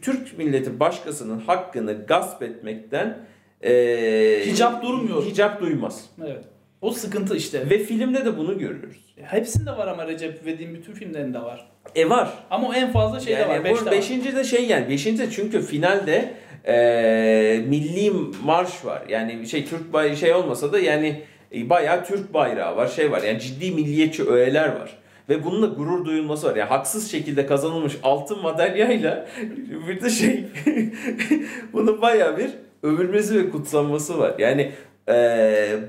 Türk 0.01 0.37
milleti 0.37 0.79
başkasının 0.79 1.39
hakkını 1.39 2.05
gasp 2.07 2.43
etmekten 2.43 3.17
eee 3.63 4.45
Hicap 4.45 4.83
durmuyor. 4.83 5.25
Hicap 5.25 5.61
duymaz. 5.61 6.05
Evet. 6.25 6.43
O 6.81 6.91
sıkıntı 6.91 7.35
işte. 7.35 7.69
Ve 7.69 7.79
filmde 7.79 8.25
de 8.25 8.37
bunu 8.37 8.59
görüyoruz. 8.59 8.97
Hepsinde 9.23 9.71
var 9.71 9.87
ama 9.87 10.07
Recep 10.07 10.43
İvedik'in 10.43 10.73
bütün 10.73 10.93
filmlerinde 10.93 11.39
var. 11.39 11.67
E 11.95 12.09
var. 12.09 12.33
Ama 12.49 12.67
o 12.69 12.73
en 12.73 12.91
fazla 12.91 13.19
şeyde 13.19 13.39
yani 13.39 13.49
var. 13.49 13.63
Beşte 13.63 13.85
var. 13.85 13.91
beşinci 13.91 14.35
de 14.35 14.43
şey 14.43 14.65
yani 14.65 14.89
beşinci 14.89 15.21
de 15.23 15.29
çünkü 15.31 15.61
finalde 15.61 16.33
eee, 16.67 17.63
milli 17.67 18.11
marş 18.43 18.85
var. 18.85 19.01
Yani 19.09 19.47
şey 19.47 19.65
Türk 19.65 19.93
bayrağı 19.93 20.17
şey 20.17 20.33
olmasa 20.33 20.73
da 20.73 20.79
yani 20.79 21.21
e, 21.55 21.69
bayağı 21.69 22.05
Türk 22.05 22.33
bayrağı 22.33 22.75
var 22.75 22.87
şey 22.87 23.11
var. 23.11 23.21
Yani 23.23 23.39
ciddi 23.39 23.71
milliyetçi 23.71 24.23
öğeler 24.29 24.67
var. 24.67 24.97
Ve 25.29 25.43
bununla 25.45 25.65
gurur 25.65 26.05
duyulması 26.05 26.47
var. 26.47 26.55
Yani 26.55 26.69
haksız 26.69 27.11
şekilde 27.11 27.45
kazanılmış 27.45 27.93
altın 28.03 28.41
madalyayla 28.41 29.27
bir 29.87 30.01
de 30.01 30.09
şey 30.09 30.45
bunun 31.73 32.01
bayağı 32.01 32.37
bir 32.37 32.49
övülmesi 32.83 33.35
ve 33.39 33.49
kutsanması 33.49 34.19
var. 34.19 34.35
Yani 34.39 34.71
eee, 35.07 35.79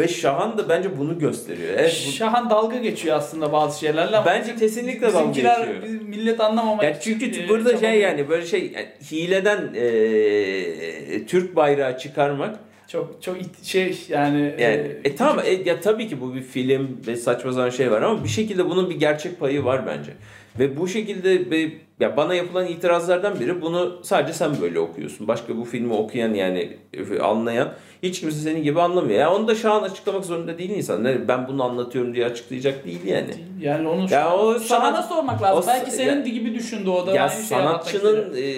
ve 0.00 0.08
Şahan 0.08 0.58
da 0.58 0.68
bence 0.68 0.98
bunu 0.98 1.18
gösteriyor. 1.18 1.68
Evet, 1.78 2.04
bu- 2.08 2.12
Şahan 2.12 2.50
dalga 2.50 2.76
geçiyor 2.76 3.16
aslında 3.16 3.52
bazı 3.52 3.80
şeylerle 3.80 4.16
ama 4.16 4.26
Bence 4.26 4.56
kesinlikle 4.56 5.12
dalga 5.12 5.26
geçiyor. 5.32 5.66
millet 6.08 6.40
anlamamak 6.40 6.84
Yani 6.84 6.96
için, 6.96 7.18
çünkü 7.18 7.44
e, 7.44 7.48
burada 7.48 7.68
şey 7.70 7.78
çabalıyor. 7.78 8.02
yani 8.02 8.28
böyle 8.28 8.46
şey 8.46 8.72
yani 8.74 8.86
hileden 9.12 9.74
eee, 9.74 11.26
Türk 11.26 11.56
bayrağı 11.56 11.98
çıkarmak 11.98 12.56
çok 12.88 13.22
çok 13.22 13.40
it- 13.42 13.64
şey 13.64 13.98
yani, 14.08 14.40
yani 14.58 14.74
e, 14.74 15.00
e, 15.04 15.16
tamam 15.16 15.38
e, 15.44 15.50
ya 15.68 15.80
tabii 15.80 16.08
ki 16.08 16.20
bu 16.20 16.34
bir 16.34 16.42
film 16.42 17.00
ve 17.06 17.16
saçma 17.16 17.52
sapan 17.52 17.70
şey 17.70 17.90
var 17.90 18.02
ama 18.02 18.24
bir 18.24 18.28
şekilde 18.28 18.64
bunun 18.70 18.90
bir 18.90 18.94
gerçek 18.94 19.40
payı 19.40 19.64
var 19.64 19.86
bence. 19.86 20.10
Ve 20.58 20.76
bu 20.76 20.88
şekilde 20.88 21.50
bir, 21.50 21.72
ya 22.00 22.16
bana 22.16 22.34
yapılan 22.34 22.66
itirazlardan 22.66 23.40
biri 23.40 23.62
bunu 23.62 23.98
sadece 24.02 24.32
sen 24.32 24.50
böyle 24.62 24.78
okuyorsun. 24.80 25.28
Başka 25.28 25.56
bu 25.56 25.64
filmi 25.64 25.92
okuyan 25.94 26.34
yani 26.34 26.76
e, 26.94 27.18
anlayan 27.20 27.72
hiç 28.02 28.20
kimse 28.20 28.38
senin 28.38 28.62
gibi 28.62 28.80
anlamıyor. 28.80 29.20
Ya 29.20 29.34
onu 29.34 29.48
da 29.48 29.54
şu 29.54 29.72
an 29.72 29.82
açıklamak 29.82 30.24
zorunda 30.24 30.58
değil 30.58 30.70
insan. 30.70 31.04
Ne, 31.04 31.28
Ben 31.28 31.48
bunu 31.48 31.64
anlatıyorum 31.64 32.14
diye 32.14 32.26
açıklayacak 32.26 32.84
değil 32.86 33.04
yani. 33.06 33.30
yani 33.60 33.88
onu 33.88 34.06
Ya 34.10 34.36
o 34.36 34.58
sanat- 34.58 35.08
sormak 35.08 35.42
lazım. 35.42 35.64
o- 35.64 35.66
Belki 35.66 35.90
senin 35.90 36.24
ya- 36.24 36.32
gibi 36.32 36.54
düşündü 36.54 36.90
o 36.90 37.06
da. 37.06 37.12
Ya 37.14 37.22
aynı 37.28 37.42
şeyi 37.42 37.60
anlatmak 37.60 37.86
sanatçının 37.86 38.34
e, 38.36 38.54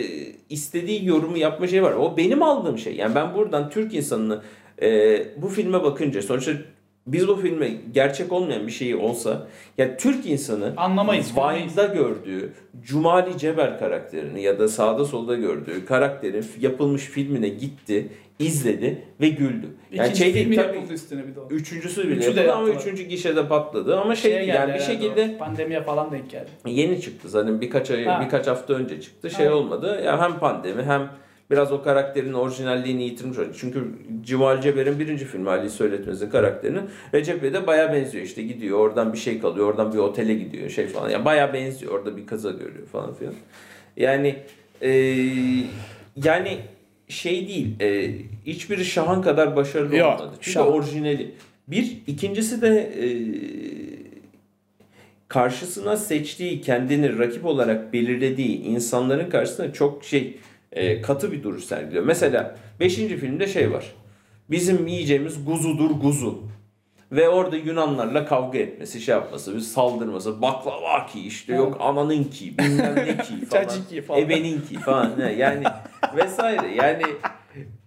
istediği 0.50 1.06
yorumu 1.06 1.38
yapma 1.38 1.66
şey 1.66 1.82
var. 1.82 1.92
O 1.92 2.16
benim 2.16 2.42
aldığım 2.42 2.78
şey. 2.78 2.96
Yani 2.96 3.14
ben 3.14 3.34
buradan 3.34 3.70
Türk 3.70 3.94
insanını 3.94 4.42
e, 4.82 5.18
bu 5.42 5.48
filme 5.48 5.82
bakınca 5.82 6.22
sonuçta 6.22 6.52
biz 7.06 7.28
bu 7.28 7.36
filme 7.36 7.70
gerçek 7.94 8.32
olmayan 8.32 8.66
bir 8.66 8.72
şey 8.72 8.94
olsa 8.94 9.46
ya 9.78 9.96
Türk 9.96 10.26
insanı 10.26 10.72
Anlamayız, 10.76 11.32
Vine'da 11.36 11.84
gördüğü 11.86 12.52
Cumali 12.82 13.38
Ceber 13.38 13.78
karakterini 13.78 14.42
ya 14.42 14.58
da 14.58 14.68
sağda 14.68 15.04
solda 15.04 15.36
gördüğü 15.36 15.84
karakterin 15.86 16.44
yapılmış 16.60 17.02
filmine 17.02 17.48
gitti, 17.48 18.08
izledi 18.38 19.02
ve 19.20 19.28
güldü. 19.28 19.66
Yani 19.92 20.06
İkinci 20.06 20.18
şey 20.18 20.32
filmi 20.32 20.56
tabii 20.56 20.76
yapıldı 20.76 20.92
üstüne 20.92 21.26
bir 21.26 21.34
de 21.34 21.40
o. 21.40 21.48
üçüncüsü 21.50 22.08
bile 22.08 22.14
Üçü 22.14 22.36
de 22.36 22.40
yapıldı 22.40 22.52
ama 22.56 22.68
yaptılar. 22.68 22.82
üçüncü 22.92 23.02
gişede 23.10 23.48
patladı 23.48 24.00
ama 24.00 24.14
şey 24.16 24.32
Şeye 24.32 24.44
yani 24.44 24.74
bir 24.74 24.78
şekilde 24.80 25.32
o, 25.36 25.38
Pandemiye 25.38 25.82
falan 25.82 26.12
denk 26.12 26.30
geldi. 26.30 26.50
Yeni 26.66 27.00
çıktı 27.00 27.28
zaten 27.28 27.60
birkaç 27.60 27.90
ay 27.90 28.04
Ha. 28.04 28.22
birkaç 28.24 28.46
hafta 28.46 28.74
önce 28.74 29.00
çıktı. 29.00 29.30
Şey 29.30 29.46
Ha. 29.46 29.54
olmadı. 29.54 30.02
Ya 30.04 30.20
hem 30.20 30.38
pandemi 30.38 30.82
hem 30.82 31.08
biraz 31.52 31.72
o 31.72 31.82
karakterin 31.82 32.32
orijinalliğini 32.32 33.02
yitirmiş 33.02 33.38
oldu. 33.38 33.52
Çünkü 33.56 33.84
Cimal 34.22 34.60
Ceber'in 34.60 34.98
birinci 34.98 35.24
filmi 35.24 35.50
Ali 35.50 35.70
Söyletmez'in 35.70 36.30
karakterini 36.30 36.80
Recep 37.14 37.42
Bey'de 37.42 37.66
baya 37.66 37.92
benziyor. 37.92 38.24
İşte 38.24 38.42
gidiyor 38.42 38.78
oradan 38.78 39.12
bir 39.12 39.18
şey 39.18 39.40
kalıyor. 39.40 39.66
Oradan 39.68 39.92
bir 39.92 39.98
otele 39.98 40.34
gidiyor 40.34 40.70
şey 40.70 40.86
falan. 40.86 41.10
Yani 41.10 41.24
baya 41.24 41.54
benziyor. 41.54 41.92
Orada 41.92 42.16
bir 42.16 42.26
kaza 42.26 42.50
görüyor 42.50 42.86
falan 42.92 43.14
filan. 43.14 43.34
Yani 43.96 44.36
e, 44.82 44.90
yani 46.24 46.58
şey 47.08 47.48
değil. 47.48 47.80
E, 47.80 48.10
hiçbiri 48.46 48.84
Şahan 48.84 49.22
kadar 49.22 49.56
başarılı 49.56 49.96
Yok, 49.96 50.20
olmadı. 50.20 50.34
Çünkü 50.40 50.50
Şahan. 50.50 50.72
orijinali. 50.72 51.34
Bir. 51.68 51.96
ikincisi 52.06 52.62
de 52.62 52.78
e, 52.78 53.06
karşısına 55.28 55.96
seçtiği, 55.96 56.60
kendini 56.60 57.18
rakip 57.18 57.44
olarak 57.44 57.92
belirlediği 57.92 58.62
insanların 58.62 59.30
karşısında 59.30 59.72
çok 59.72 60.04
şey 60.04 60.36
e, 60.72 61.02
katı 61.02 61.32
bir 61.32 61.42
duruş 61.42 61.64
sergiliyor. 61.64 62.04
Mesela 62.04 62.56
5. 62.80 62.94
filmde 62.94 63.46
şey 63.46 63.72
var. 63.72 63.92
Bizim 64.50 64.86
yiyeceğimiz 64.86 65.44
guzudur 65.44 65.90
guzu. 65.90 66.42
Ve 67.12 67.28
orada 67.28 67.56
Yunanlarla 67.56 68.26
kavga 68.26 68.58
etmesi, 68.58 69.00
şey 69.00 69.14
yapması, 69.14 69.54
bir 69.54 69.60
saldırması, 69.60 70.42
baklava 70.42 71.06
ki 71.06 71.20
işte 71.20 71.54
yok 71.54 71.76
ananın 71.80 72.24
ki, 72.24 72.58
bilmem 72.58 72.96
ne 72.96 73.16
ki 73.16 73.46
falan, 73.50 73.68
falan. 74.06 74.20
ebenin 74.20 74.60
ki 74.60 74.74
falan 74.74 75.12
yani 75.38 75.64
vesaire 76.16 76.74
yani 76.74 77.02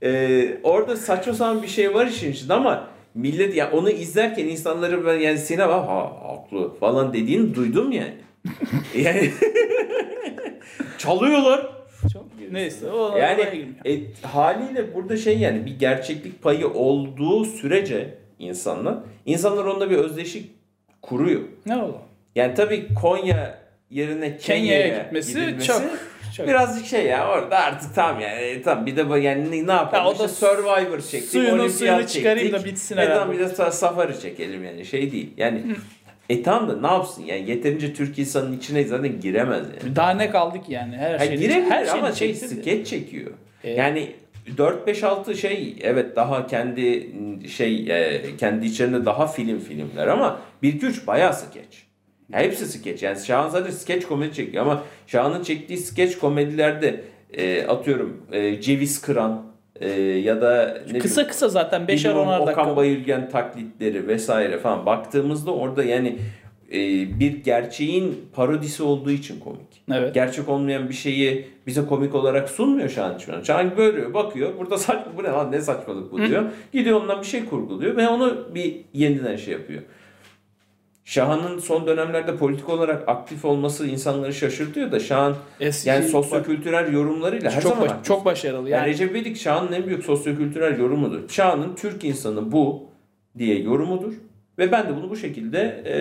e, 0.04 0.58
orada 0.64 0.98
saçma 0.98 1.34
sapan 1.34 1.64
bir 1.64 1.68
şey 1.68 1.94
var 1.94 2.06
işin 2.06 2.32
içinde 2.32 2.54
ama 2.54 2.88
millet 3.16 3.56
ya 3.56 3.72
onu 3.72 3.90
izlerken 3.90 4.46
insanları 4.46 5.06
ben 5.06 5.20
yani 5.20 5.38
sinema 5.38 5.74
ha 5.88 6.12
haklı 6.24 6.74
falan 6.74 7.14
dediğini 7.14 7.56
duydum 7.56 7.92
yani. 7.92 8.18
yani 8.96 9.32
çalıyorlar. 10.98 11.75
Çok 12.14 12.26
neyse 12.52 12.92
o 12.92 13.18
Yani 13.18 13.66
e, 13.86 14.00
haliyle 14.28 14.96
burada 14.96 15.18
şey 15.18 15.38
yani 15.40 15.66
bir 15.66 15.80
gerçeklik 15.80 16.42
payı 16.44 16.68
olduğu 16.68 17.46
sürece 17.46 18.18
insanlar 18.40 18.96
insanlar 19.26 19.66
onda 19.66 19.90
bir 19.90 19.98
özdeşik 19.98 20.52
kuruyor. 21.02 21.42
ne 21.66 21.76
oldu? 21.78 21.98
Yani 22.36 22.54
tabii 22.54 22.94
Konya 22.94 23.58
yerine 23.90 24.38
Kenya'ya 24.38 24.82
Kenya'ya 24.84 25.04
gitmesi 25.04 25.34
gidilmesi 25.34 25.68
çok 25.68 25.82
çok 26.38 26.48
birazcık 26.48 26.86
şey 26.86 27.06
ya 27.06 27.30
orada 27.30 27.58
artık 27.60 27.96
tam 27.96 28.20
yani 28.20 28.42
e, 28.42 28.62
tam 28.62 28.86
bir 28.86 28.96
de 28.96 29.20
yani 29.20 29.68
ne, 29.68 29.72
yapalım 29.72 30.04
Ya 30.04 30.10
o 30.10 30.14
işte 30.14 30.28
Survivor 30.28 31.00
çektik, 31.00 31.30
suyunu- 31.32 31.70
suyunu 31.70 32.08
çıkarayım 32.08 32.40
çektik. 32.52 32.54
da 32.54 32.66
bitsin 32.66 32.98
e, 32.98 33.02
herhalde. 33.02 33.20
tamam 33.20 33.34
bir 33.36 33.40
de 33.40 33.44
sa- 33.44 33.72
safari 33.72 34.20
çekelim 34.22 34.64
yani 34.64 34.86
şey 34.86 35.12
değil. 35.12 35.30
Yani 35.38 35.64
e 36.30 36.44
tamam 36.44 36.70
da 36.70 36.88
ne 36.88 36.94
yapsın 36.94 37.24
yani 37.24 37.50
yeterince 37.50 37.94
Türk 37.94 38.20
insanın 38.20 38.58
içine 38.58 38.84
zaten 38.84 39.20
giremez 39.20 39.66
yani. 39.84 39.96
Daha 39.96 40.12
ne 40.12 40.30
kaldı 40.30 40.62
ki 40.62 40.74
yani 40.74 40.98
her 40.98 41.20
şeyin 41.20 41.40
girebilir 41.40 41.70
her 41.70 41.86
şeyin 41.86 41.98
ama 41.98 42.12
şey 42.12 42.36
skeç 42.36 42.88
çekiyor. 42.88 43.32
E. 43.64 43.72
Yani 43.72 44.12
4 44.58 44.88
5 44.88 45.04
6 45.04 45.36
şey 45.36 45.76
evet 45.82 46.16
daha 46.16 46.48
kendi 46.48 47.12
şey 47.50 47.86
e, 47.90 48.22
kendi 48.38 48.66
içlerinde 48.66 49.06
daha 49.06 49.28
film 49.28 49.60
filmler 49.60 50.08
ama 50.08 50.40
1 50.64 50.74
2 50.74 50.86
3 50.86 51.08
bayağı 51.08 51.34
skeç. 51.34 51.86
Hepsi 52.32 52.66
skeç. 52.66 53.04
Yani 53.04 53.20
Şahan 53.20 53.50
zaten 53.50 53.72
skeç 53.72 54.06
komedi 54.06 54.36
çekiyor 54.36 54.66
ama 54.66 54.84
Şahan'ın 55.08 55.44
çektiği 55.44 55.78
skeç 55.78 56.18
komedilerde 56.18 57.02
e, 57.34 57.68
atıyorum 57.68 58.28
e, 58.32 58.62
ceviz 58.62 59.02
kıran 59.02 59.55
e, 59.80 59.90
ya 60.02 60.42
da 60.42 60.78
ne 60.92 61.00
Kısa 61.00 61.16
bileyim, 61.16 61.32
kısa 61.32 61.50
zaten 61.50 61.82
5'er 61.82 61.88
Bilmiyorum, 61.88 62.28
10'ar 62.28 62.40
Okan 62.40 62.48
dakika. 62.48 62.76
Bayülgen 62.76 63.30
taklitleri 63.30 64.08
vesaire 64.08 64.58
falan 64.58 64.86
baktığımızda 64.86 65.52
orada 65.52 65.84
yani 65.84 66.18
e, 66.72 66.80
bir 67.20 67.32
gerçeğin 67.44 68.26
parodisi 68.34 68.84
olduğu 68.84 69.12
için 69.12 69.40
komik. 69.40 69.84
Evet. 69.94 70.14
Gerçek 70.14 70.50
olmayan 70.50 70.90
bir 70.90 70.94
şeyi 70.94 71.48
bize 71.68 71.86
komik 71.86 72.16
olarak 72.16 72.50
sunmuyor 72.50 72.90
Şahan 72.90 73.18
Çimen. 73.18 73.42
Şahan 73.42 73.78
böyle 73.78 74.14
bakıyor. 74.14 74.52
Burada 74.60 74.78
saçma 74.78 75.12
bu 75.18 75.24
ne 75.24 75.28
lan 75.28 75.52
ne 75.52 75.62
saçmalık 75.62 76.12
bu 76.12 76.18
diyor. 76.18 76.44
Gidiyor 76.74 77.02
ondan 77.02 77.22
bir 77.22 77.28
şey 77.28 77.46
kurguluyor 77.46 77.98
ve 77.98 78.08
onu 78.08 78.38
bir 78.56 78.76
yeniden 78.94 79.36
şey 79.36 79.54
yapıyor. 79.54 79.82
Şahan'ın 81.06 81.60
son 81.60 81.88
dönemlerde 81.88 82.36
politik 82.38 82.70
olarak 82.70 83.10
aktif 83.10 83.46
olması 83.46 83.88
insanları 83.88 84.34
şaşırtıyor 84.34 84.92
da 84.92 85.00
Şahan 85.00 85.36
Eski 85.60 85.90
yani 85.90 86.08
sosyokültürel 86.08 86.94
yorumlarıyla 86.94 87.52
her 87.52 87.62
çok 87.62 87.72
zaman 87.76 87.90
baş- 87.90 88.06
çok 88.08 88.26
başarılı. 88.26 88.70
Yani 88.70 88.82
Yani 88.82 88.90
Recep 88.90 89.12
İvedik 89.12 89.38
Şahan'ın 89.38 89.72
en 89.72 89.86
büyük 89.88 90.04
sosyokültürel 90.06 90.80
yorumudur. 90.80 91.30
Şahan'ın 91.30 91.76
Türk 91.76 92.04
insanı 92.04 92.52
bu 92.52 92.84
diye 93.38 93.60
yorumudur. 93.60 94.14
Ve 94.60 94.72
ben 94.72 94.90
de 94.90 94.96
bunu 94.96 95.10
bu 95.10 95.16
şekilde 95.16 95.82
e, 95.86 95.98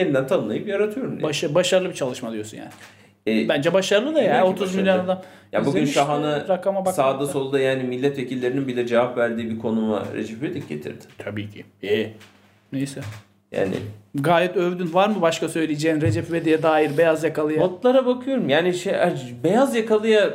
yeniden 0.00 0.26
tanımlayıp 0.26 0.68
yaratıyorum. 0.68 1.12
diye. 1.12 1.22
başı, 1.22 1.54
başarılı 1.54 1.88
bir 1.88 1.94
çalışma 1.94 2.32
diyorsun 2.32 2.56
yani. 2.58 2.70
E, 3.26 3.48
Bence 3.48 3.72
başarılı 3.72 4.14
da 4.14 4.22
ya. 4.22 4.32
Belki 4.34 4.44
30 4.46 4.60
başarılı. 4.62 4.80
milyon 4.80 4.98
adam. 4.98 5.22
ya 5.52 5.66
bugün 5.66 5.84
Şahan'ı 5.84 6.46
sağda 6.92 7.26
solda 7.26 7.60
yani 7.60 7.82
milletvekillerinin 7.82 8.68
bile 8.68 8.86
cevap 8.86 9.16
verdiği 9.18 9.50
bir 9.50 9.58
konuma 9.58 10.04
Recep 10.14 10.38
İvedik 10.42 10.68
getirdi. 10.68 11.04
Tabii 11.18 11.50
ki. 11.50 11.64
İyi. 11.82 12.12
Neyse. 12.72 13.00
Yani 13.52 13.74
Gayet 14.14 14.56
övdün. 14.56 14.94
Var 14.94 15.08
mı 15.08 15.20
başka 15.22 15.48
söyleyeceğin 15.48 16.00
Recep 16.00 16.28
İvedik'e 16.30 16.62
dair 16.62 16.98
beyaz 16.98 17.24
yakalıya? 17.24 17.60
notlara 17.60 18.06
bakıyorum. 18.06 18.48
Yani 18.48 18.74
şey 18.74 18.94
beyaz 19.44 19.76
yakalıya 19.76 20.30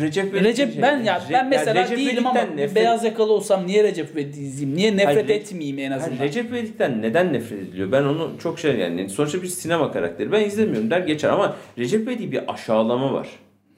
Recep 0.00 0.24
İvedik 0.24 0.44
Recep 0.46 0.82
ben 0.82 1.02
ya 1.04 1.16
Re- 1.18 1.32
ben 1.32 1.48
mesela 1.48 1.82
Recep 1.84 1.98
değilim 1.98 2.26
ama 2.26 2.40
nefret- 2.40 2.74
beyaz 2.74 3.04
yakalı 3.04 3.32
olsam 3.32 3.66
niye 3.66 3.84
Recep 3.84 4.18
izleyeyim? 4.18 4.76
Niye 4.76 4.96
nefret 4.96 5.28
Hayır, 5.28 5.40
etmeyeyim 5.40 5.78
en 5.78 5.82
Yani 5.82 5.94
azından? 5.94 6.24
Recep 6.24 6.50
İvedik'ten 6.50 7.02
neden 7.02 7.32
nefret 7.32 7.58
ediliyor? 7.62 7.92
Ben 7.92 8.02
onu 8.02 8.30
çok 8.42 8.58
şey 8.58 8.76
yani 8.76 9.08
sonuçta 9.08 9.42
bir 9.42 9.46
sinema 9.46 9.92
karakteri. 9.92 10.32
Ben 10.32 10.44
izlemiyorum 10.44 10.90
der 10.90 11.00
geçer 11.00 11.28
ama 11.28 11.56
Recep 11.78 12.02
İvedik'te 12.02 12.32
bir 12.32 12.52
aşağılama 12.52 13.12
var. 13.12 13.28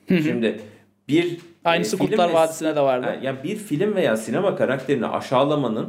Şimdi 0.08 0.60
bir 1.08 1.38
Aynısı 1.64 1.96
e, 1.96 1.98
Kurtlar 1.98 2.28
ve- 2.28 2.32
Vadisi'ne 2.34 2.76
de 2.76 2.80
vardı. 2.80 3.06
Yani 3.22 3.38
bir 3.44 3.56
film 3.56 3.94
veya 3.94 4.16
sinema 4.16 4.56
karakterini 4.56 5.06
aşağılamanın 5.06 5.88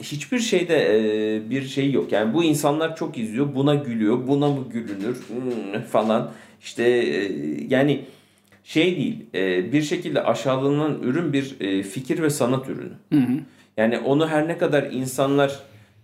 hiçbir 0.00 0.38
şeyde 0.38 0.76
e, 1.36 1.50
bir 1.50 1.62
şey 1.62 1.92
yok. 1.92 2.12
Yani 2.12 2.34
bu 2.34 2.44
insanlar 2.44 2.96
çok 2.96 3.18
izliyor, 3.18 3.54
buna 3.54 3.74
gülüyor, 3.74 4.26
buna 4.28 4.48
mı 4.48 4.64
gülünür 4.72 5.16
Hmm, 5.16 5.82
falan. 5.82 6.30
İşte 6.60 6.82
e, 6.82 7.30
yani 7.68 8.04
şey 8.64 8.96
değil, 8.96 9.26
e, 9.34 9.72
bir 9.72 9.82
şekilde 9.82 10.22
aşağılanan 10.22 11.02
ürün 11.02 11.32
bir 11.32 11.56
e, 11.60 11.82
fikir 11.82 12.22
ve 12.22 12.30
sanat 12.30 12.68
ürünü. 12.68 12.92
Yani 13.76 13.98
onu 13.98 14.28
her 14.28 14.48
ne 14.48 14.58
kadar 14.58 14.82
insanlar 14.82 15.60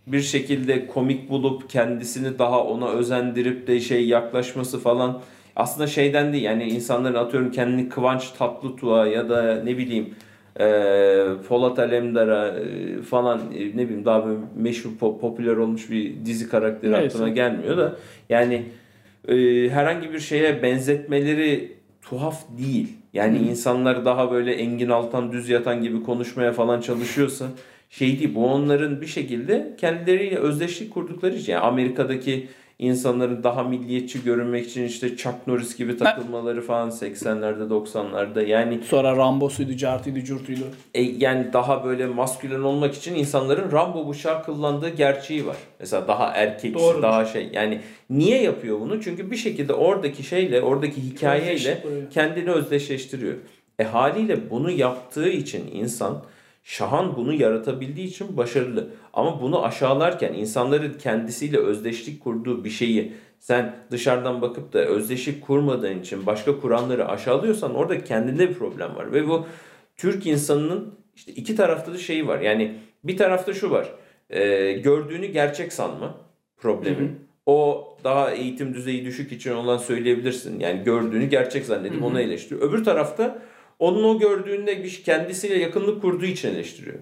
bir 0.07 0.21
şekilde 0.21 0.87
komik 0.87 1.31
bulup 1.31 1.71
kendisini 1.71 2.39
daha 2.39 2.65
ona 2.65 2.89
özendirip 2.89 3.67
de 3.67 3.81
şey 3.81 4.07
yaklaşması 4.07 4.81
falan 4.81 5.21
aslında 5.57 5.87
şeyden 5.87 6.33
değil 6.33 6.45
yani 6.45 6.65
insanların 6.65 7.15
atıyorum 7.15 7.51
kendini 7.51 7.89
Kıvanç 7.89 8.31
Tatlıtuğ'a 8.39 9.07
ya 9.07 9.29
da 9.29 9.63
ne 9.65 9.79
bileyim 9.79 10.15
e, 10.61 10.67
Polat 11.49 11.79
Alemdar'a 11.79 12.49
e, 12.59 13.03
falan 13.03 13.39
e, 13.39 13.61
ne 13.77 13.85
bileyim 13.85 14.05
daha 14.05 14.27
böyle 14.27 14.39
meşhur 14.57 14.91
pop- 15.01 15.21
popüler 15.21 15.57
olmuş 15.57 15.91
bir 15.91 16.25
dizi 16.25 16.49
karakteri 16.49 16.93
Neyse. 16.93 17.07
aklına 17.07 17.29
gelmiyor 17.29 17.77
da 17.77 17.97
yani 18.29 18.63
e, 19.29 19.35
herhangi 19.69 20.13
bir 20.13 20.21
şeye 20.21 20.63
benzetmeleri 20.63 21.73
tuhaf 22.03 22.45
değil. 22.59 22.89
Yani 23.13 23.39
insanlar 23.39 24.05
daha 24.05 24.33
böyle 24.33 24.55
Engin 24.55 24.89
Altan 24.89 25.33
düz 25.33 25.49
yatan 25.49 25.83
gibi 25.83 26.03
konuşmaya 26.03 26.53
falan 26.53 26.81
çalışıyorsa 26.81 27.47
şey 27.91 28.19
değil. 28.19 28.35
Bu 28.35 28.47
onların 28.47 29.01
bir 29.01 29.07
şekilde 29.07 29.77
kendileriyle 29.81 30.37
özdeşlik 30.37 30.91
kurdukları 30.95 31.35
için. 31.35 31.53
Yani 31.53 31.63
Amerika'daki 31.63 32.49
insanların 32.81 33.43
daha 33.43 33.63
milliyetçi 33.63 34.25
görünmek 34.25 34.67
için 34.67 34.85
işte 34.85 35.17
Chuck 35.17 35.47
Norris 35.47 35.77
gibi 35.77 35.97
takılmaları 35.97 36.63
falan 36.63 36.89
80'lerde 36.91 37.69
90'larda 37.69 38.47
yani 38.47 38.81
Sonra 38.85 39.17
Rambo'suydu, 39.17 39.77
cartıydı, 39.77 40.21
curtuydu. 40.21 40.65
e, 40.95 41.03
yani 41.03 41.53
daha 41.53 41.85
böyle 41.85 42.07
maskülen 42.07 42.61
olmak 42.61 42.95
için 42.95 43.15
insanların 43.15 43.73
Rambo 43.73 44.09
bıçağı 44.09 44.43
kullandığı 44.45 44.89
gerçeği 44.89 45.47
var. 45.47 45.57
Mesela 45.81 46.09
daha 46.09 46.27
erkeksi, 46.35 46.79
Doğrudur. 46.79 47.03
daha 47.03 47.25
şey. 47.25 47.49
Yani 47.53 47.81
niye 48.11 48.43
yapıyor 48.43 48.81
bunu? 48.81 49.03
Çünkü 49.03 49.31
bir 49.31 49.37
şekilde 49.37 49.73
oradaki 49.73 50.23
şeyle, 50.23 50.63
oradaki 50.63 51.03
hikayeyle 51.03 51.85
kendini 52.11 52.51
özdeşleştiriyor. 52.51 53.35
E 53.79 53.85
haliyle 53.85 54.51
bunu 54.51 54.71
yaptığı 54.71 55.29
için 55.29 55.63
insan 55.73 56.23
Şahan 56.63 57.17
bunu 57.17 57.35
yaratabildiği 57.35 58.07
için 58.07 58.37
başarılı. 58.37 58.91
Ama 59.13 59.43
bunu 59.43 59.65
aşağılarken 59.65 60.33
insanların 60.33 60.99
kendisiyle 60.99 61.59
özdeşlik 61.59 62.25
kurduğu 62.25 62.65
bir 62.65 62.71
şeyi 62.71 63.13
sen 63.39 63.77
dışarıdan 63.91 64.43
bakıp 64.43 64.73
da 64.73 64.79
özdeşlik 64.79 65.43
kurmadığın 65.43 66.01
için 66.01 66.27
başka 66.27 66.61
kuranları 66.61 67.09
aşağılıyorsan 67.09 67.75
orada 67.75 68.05
kendinde 68.05 68.49
bir 68.49 68.55
problem 68.55 68.97
var. 68.97 69.13
Ve 69.13 69.29
bu 69.29 69.47
Türk 69.97 70.27
insanının 70.27 70.95
işte 71.17 71.33
iki 71.33 71.57
tarafta 71.57 71.93
da 71.93 71.99
şeyi 71.99 72.29
var. 72.29 72.41
Yani 72.41 72.75
bir 73.05 73.17
tarafta 73.17 73.55
şu 73.55 73.71
var. 73.71 73.91
e, 74.31 74.73
gördüğünü 74.73 75.27
gerçek 75.27 75.73
sanma 75.73 76.15
problemi. 76.57 77.15
O 77.47 77.87
daha 78.05 78.31
eğitim 78.31 78.75
düzeyi 78.75 79.05
düşük 79.05 79.33
için 79.33 79.53
olan 79.53 79.77
söyleyebilirsin. 79.77 80.61
Yani 80.61 80.85
gördüğünü 80.85 81.27
gerçek 81.27 81.65
zannedip 81.65 82.03
onu 82.05 82.21
eleştiriyor. 82.21 82.69
Öbür 82.69 82.85
tarafta 82.85 83.43
onun 83.81 84.05
o 84.05 84.19
gördüğünde 84.19 84.85
bir 84.85 85.03
kendisiyle 85.05 85.59
yakınlık 85.59 86.03
kurduğu 86.03 86.27
için 86.27 86.49
eleştiriyor. 86.55 86.99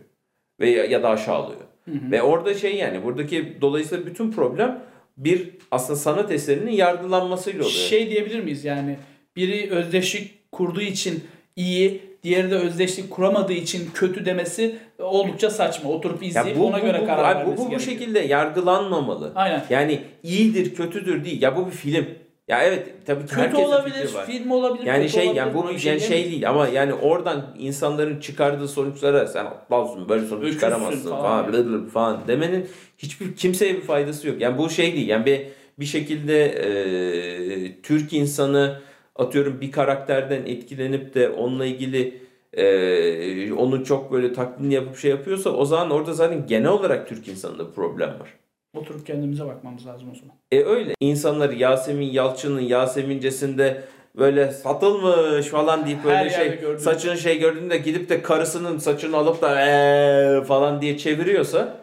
Ve 0.61 0.71
ya, 0.71 0.85
ya 0.85 1.03
da 1.03 1.09
aşağılıyor. 1.09 1.61
Ve 1.87 2.23
orada 2.23 2.55
şey 2.55 2.77
yani 2.77 3.05
buradaki 3.05 3.59
dolayısıyla 3.61 4.07
bütün 4.07 4.33
problem 4.33 4.81
bir 5.17 5.51
aslında 5.71 5.99
sanat 5.99 6.33
eserinin 6.33 6.71
yargılanmasıyla 6.71 7.61
oluyor. 7.61 7.75
Şey 7.75 8.11
diyebilir 8.11 8.41
miyiz 8.41 8.65
yani 8.65 8.97
biri 9.37 9.71
özdeşlik 9.71 10.53
kurduğu 10.53 10.81
için 10.81 11.25
iyi, 11.57 12.03
diğeri 12.23 12.51
de 12.51 12.55
özdeşlik 12.55 13.11
kuramadığı 13.11 13.53
için 13.53 13.91
kötü 13.95 14.25
demesi 14.25 14.77
oldukça 14.99 15.51
saçma. 15.51 15.91
Oturup 15.91 16.23
Ya 16.23 16.29
izleyip 16.29 16.59
bu, 16.59 16.67
ona 16.67 16.79
bu, 16.79 16.87
göre 16.87 17.01
bu, 17.03 17.07
karar 17.07 17.25
abi 17.25 17.39
vermesi 17.39 17.57
bu, 17.57 17.61
bu, 17.61 17.67
bu 17.67 17.71
gerekiyor. 17.71 17.99
şekilde 17.99 18.19
yargılanmamalı. 18.19 19.33
Aynen. 19.35 19.65
Yani 19.71 20.01
iyidir, 20.23 20.75
kötüdür 20.75 21.25
değil. 21.25 21.43
Ya 21.43 21.57
bu 21.57 21.67
bir 21.67 21.73
film. 21.73 22.07
Ya 22.49 22.63
evet 22.63 22.87
tabii 23.07 23.27
ki 23.27 23.35
Kötü 23.35 23.57
olabilir, 23.57 23.95
fikri 23.95 24.15
var. 24.15 24.27
film 24.27 24.51
olabilir, 24.51 24.87
Yani 24.87 25.09
şey 25.09 25.23
olabilir. 25.27 25.41
yani 25.41 25.55
bu 25.55 25.79
şey 25.79 25.93
yani 25.93 26.01
şey 26.01 26.09
diyemeyiz. 26.09 26.31
değil 26.33 26.49
ama 26.51 26.69
yani 26.69 26.95
oradan 26.95 27.55
insanların 27.59 28.21
çıkardığı 28.21 28.69
sonuçlara 28.69 29.27
sen 29.27 29.45
aptalsın 29.45 30.09
böyle 30.09 30.27
sonuç 30.27 30.43
Öküzsün 30.43 30.61
çıkaramazsın 30.61 31.11
falan 31.11 31.23
falan, 31.23 31.53
blı 31.53 31.89
falan 31.89 32.21
demenin 32.29 32.67
hiçbir 32.99 33.37
kimseye 33.37 33.75
bir 33.75 33.81
faydası 33.81 34.29
yok. 34.29 34.41
Yani 34.41 34.59
bu 34.59 34.71
şey 34.71 34.93
değil. 34.95 35.09
Yani 35.09 35.27
bir 35.27 35.43
bir 35.79 35.85
şekilde 35.87 36.45
e, 36.47 37.83
Türk 37.83 38.13
insanı 38.13 38.81
atıyorum 39.17 39.61
bir 39.61 39.73
karakterden 39.73 40.47
etkilenip 40.47 41.15
de 41.15 41.29
onunla 41.31 41.67
ilgili 41.67 42.23
e, 42.53 43.53
onu 43.53 43.85
çok 43.85 44.13
böyle 44.13 44.33
taklidini 44.33 44.75
yapıp 44.75 44.97
şey 44.97 45.11
yapıyorsa 45.11 45.51
o 45.51 45.65
zaman 45.65 45.91
orada 45.91 46.13
zaten 46.13 46.47
genel 46.47 46.69
olarak 46.71 47.09
Türk 47.09 47.29
insanında 47.29 47.71
problem 47.71 48.09
var. 48.09 48.35
Oturup 48.77 49.07
kendimize 49.07 49.47
bakmamız 49.47 49.87
lazım 49.87 50.11
o 50.13 50.15
zaman. 50.15 50.37
E 50.53 50.65
öyle. 50.65 50.95
İnsanlar 51.01 51.51
Yasemin 51.51 52.07
Yalçın'ın 52.11 52.61
Yasemin'cesinde 52.61 53.83
böyle 54.19 54.53
satılmış 54.53 55.47
falan 55.47 55.87
deyip 55.87 56.05
böyle 56.05 56.17
Her 56.17 56.31
şey 56.31 56.61
gördüğüm- 56.61 56.79
saçını 56.79 57.19
şey 57.19 57.39
gördüğünde 57.39 57.79
gidip 57.79 58.09
de 58.09 58.23
karısının 58.23 58.79
saçını 58.79 59.17
alıp 59.17 59.43
da 59.43 59.67
eee 59.67 60.45
falan 60.45 60.83
diye 60.83 60.99
çeviriyorsa 60.99 61.77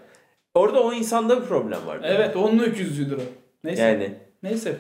orada 0.54 0.84
o 0.84 0.94
insanda 0.94 1.42
bir 1.42 1.46
problem 1.48 1.88
var. 1.88 2.00
Evet 2.04 2.36
onun 2.36 2.60
öküzlüğüdür 2.60 3.18
o. 3.18 3.22
Neyse. 3.64 3.82
Yani 3.84 4.14
Neyse. 4.44 4.76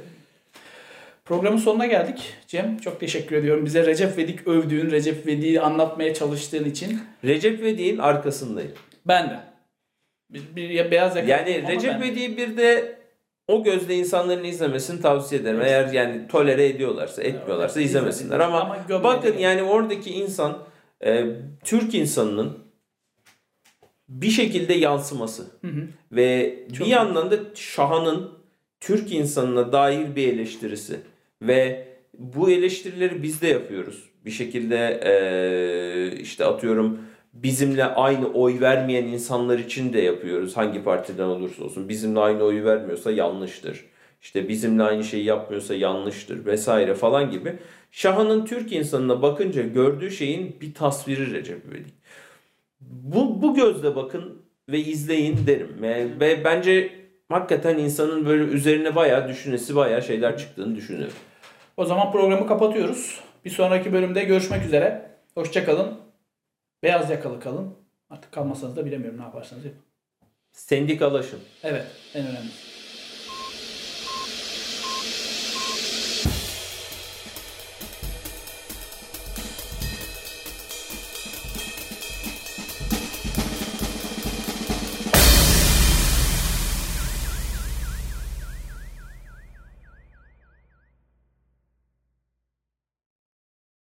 Programın 1.25 1.57
sonuna 1.57 1.85
geldik. 1.85 2.33
Cem 2.47 2.77
çok 2.77 2.99
teşekkür 2.99 3.35
ediyorum. 3.35 3.65
Bize 3.65 3.85
Recep 3.85 4.17
Vedik 4.17 4.47
övdüğün, 4.47 4.91
Recep 4.91 5.27
Vedik'i 5.27 5.61
anlatmaya 5.61 6.13
çalıştığın 6.13 6.63
için. 6.65 6.99
Recep 7.23 7.59
İvedik'in 7.59 7.97
arkasındayım. 7.97 8.71
Ben 9.07 9.29
de. 9.29 9.39
Bir, 10.29 10.55
bir 10.55 10.91
beyaz 10.91 11.15
yakalı 11.15 11.31
Yani 11.31 11.67
Recep. 11.67 11.95
İvedik'i 11.99 12.37
bir 12.37 12.57
de 12.57 12.95
o 13.47 13.63
gözle 13.63 13.95
insanların 13.95 14.43
izlemesini 14.43 15.01
tavsiye 15.01 15.41
ederim. 15.41 15.57
Evet. 15.61 15.71
Eğer 15.71 15.93
yani 15.93 16.27
tolere 16.27 16.65
ediyorlarsa, 16.65 17.23
etmiyorlarsa 17.23 17.79
Evet, 17.79 17.89
izlemesinler. 17.89 18.39
Ama, 18.39 18.61
Ama 18.61 19.03
bakın 19.03 19.37
yani 19.37 19.63
oradaki 19.63 20.11
insan 20.11 20.57
e, 21.05 21.25
Türk 21.63 21.95
insanının 21.95 22.57
bir 24.09 24.29
şekilde 24.29 24.73
yansıması. 24.73 25.43
Hı 25.61 25.67
hı. 25.67 25.87
Ve 26.11 26.59
Çok 26.77 26.87
bir 26.87 26.91
yandan 26.91 27.31
da 27.31 27.35
Şahan'ın 27.55 28.31
Türk 28.79 29.11
insanına 29.11 29.71
dair 29.71 30.15
bir 30.15 30.33
eleştirisi. 30.33 30.99
Ve 31.41 31.87
bu 32.17 32.49
eleştirileri 32.49 33.23
biz 33.23 33.41
de 33.41 33.47
yapıyoruz. 33.47 34.03
Bir 34.25 34.31
şekilde 34.31 35.01
eee, 35.05 36.21
işte 36.21 36.45
atıyorum 36.45 36.99
bizimle 37.35 37.85
aynı 37.85 38.27
oy 38.27 38.59
vermeyen 38.59 39.05
insanlar 39.05 39.59
için 39.59 39.93
de 39.93 39.99
yapıyoruz. 39.99 40.57
Hangi 40.57 40.83
partiden 40.83 41.23
olursa 41.23 41.63
olsun. 41.63 41.89
Bizimle 41.89 42.19
aynı 42.19 42.43
oyu 42.43 42.65
vermiyorsa 42.65 43.11
yanlıştır. 43.11 43.85
İşte 44.21 44.47
bizimle 44.49 44.83
aynı 44.83 45.03
şeyi 45.03 45.25
yapmıyorsa 45.25 45.75
yanlıştır 45.75 46.45
vesaire 46.45 46.93
falan 46.93 47.31
gibi. 47.31 47.55
Şahan'ın 47.91 48.45
Türk 48.45 48.71
insanına 48.71 49.21
bakınca 49.21 49.61
gördüğü 49.61 50.11
şeyin 50.11 50.55
bir 50.61 50.73
tasviri 50.73 51.33
Recep 51.33 51.65
İvedik. 51.65 51.93
Bu, 52.81 53.41
bu 53.41 53.55
gözle 53.55 53.95
bakın 53.95 54.41
ve 54.69 54.79
izleyin 54.79 55.37
derim. 55.47 55.77
Ve, 55.81 56.07
ve 56.19 56.43
bence 56.43 56.91
hakikaten 57.29 57.77
insanın 57.77 58.25
böyle 58.25 58.43
üzerine 58.43 58.95
bayağı 58.95 59.27
düşünesi 59.27 59.75
bayağı 59.75 60.01
şeyler 60.01 60.37
çıktığını 60.37 60.75
düşünüyorum. 60.75 61.15
O 61.77 61.85
zaman 61.85 62.11
programı 62.11 62.47
kapatıyoruz. 62.47 63.19
Bir 63.45 63.49
sonraki 63.49 63.93
bölümde 63.93 64.23
görüşmek 64.23 64.65
üzere. 64.65 65.11
Hoşçakalın. 65.35 66.04
Beyaz 66.83 67.09
yakalı 67.09 67.39
kalın. 67.39 67.75
Artık 68.09 68.31
kalmasanız 68.31 68.75
da 68.75 68.85
bilemiyorum 68.85 69.19
ne 69.19 69.23
yaparsanız 69.23 69.65
yapın. 69.65 69.81
Sendikalaşın. 70.51 71.39
Evet 71.63 71.85
en 72.13 72.27
önemlisi. 72.27 72.74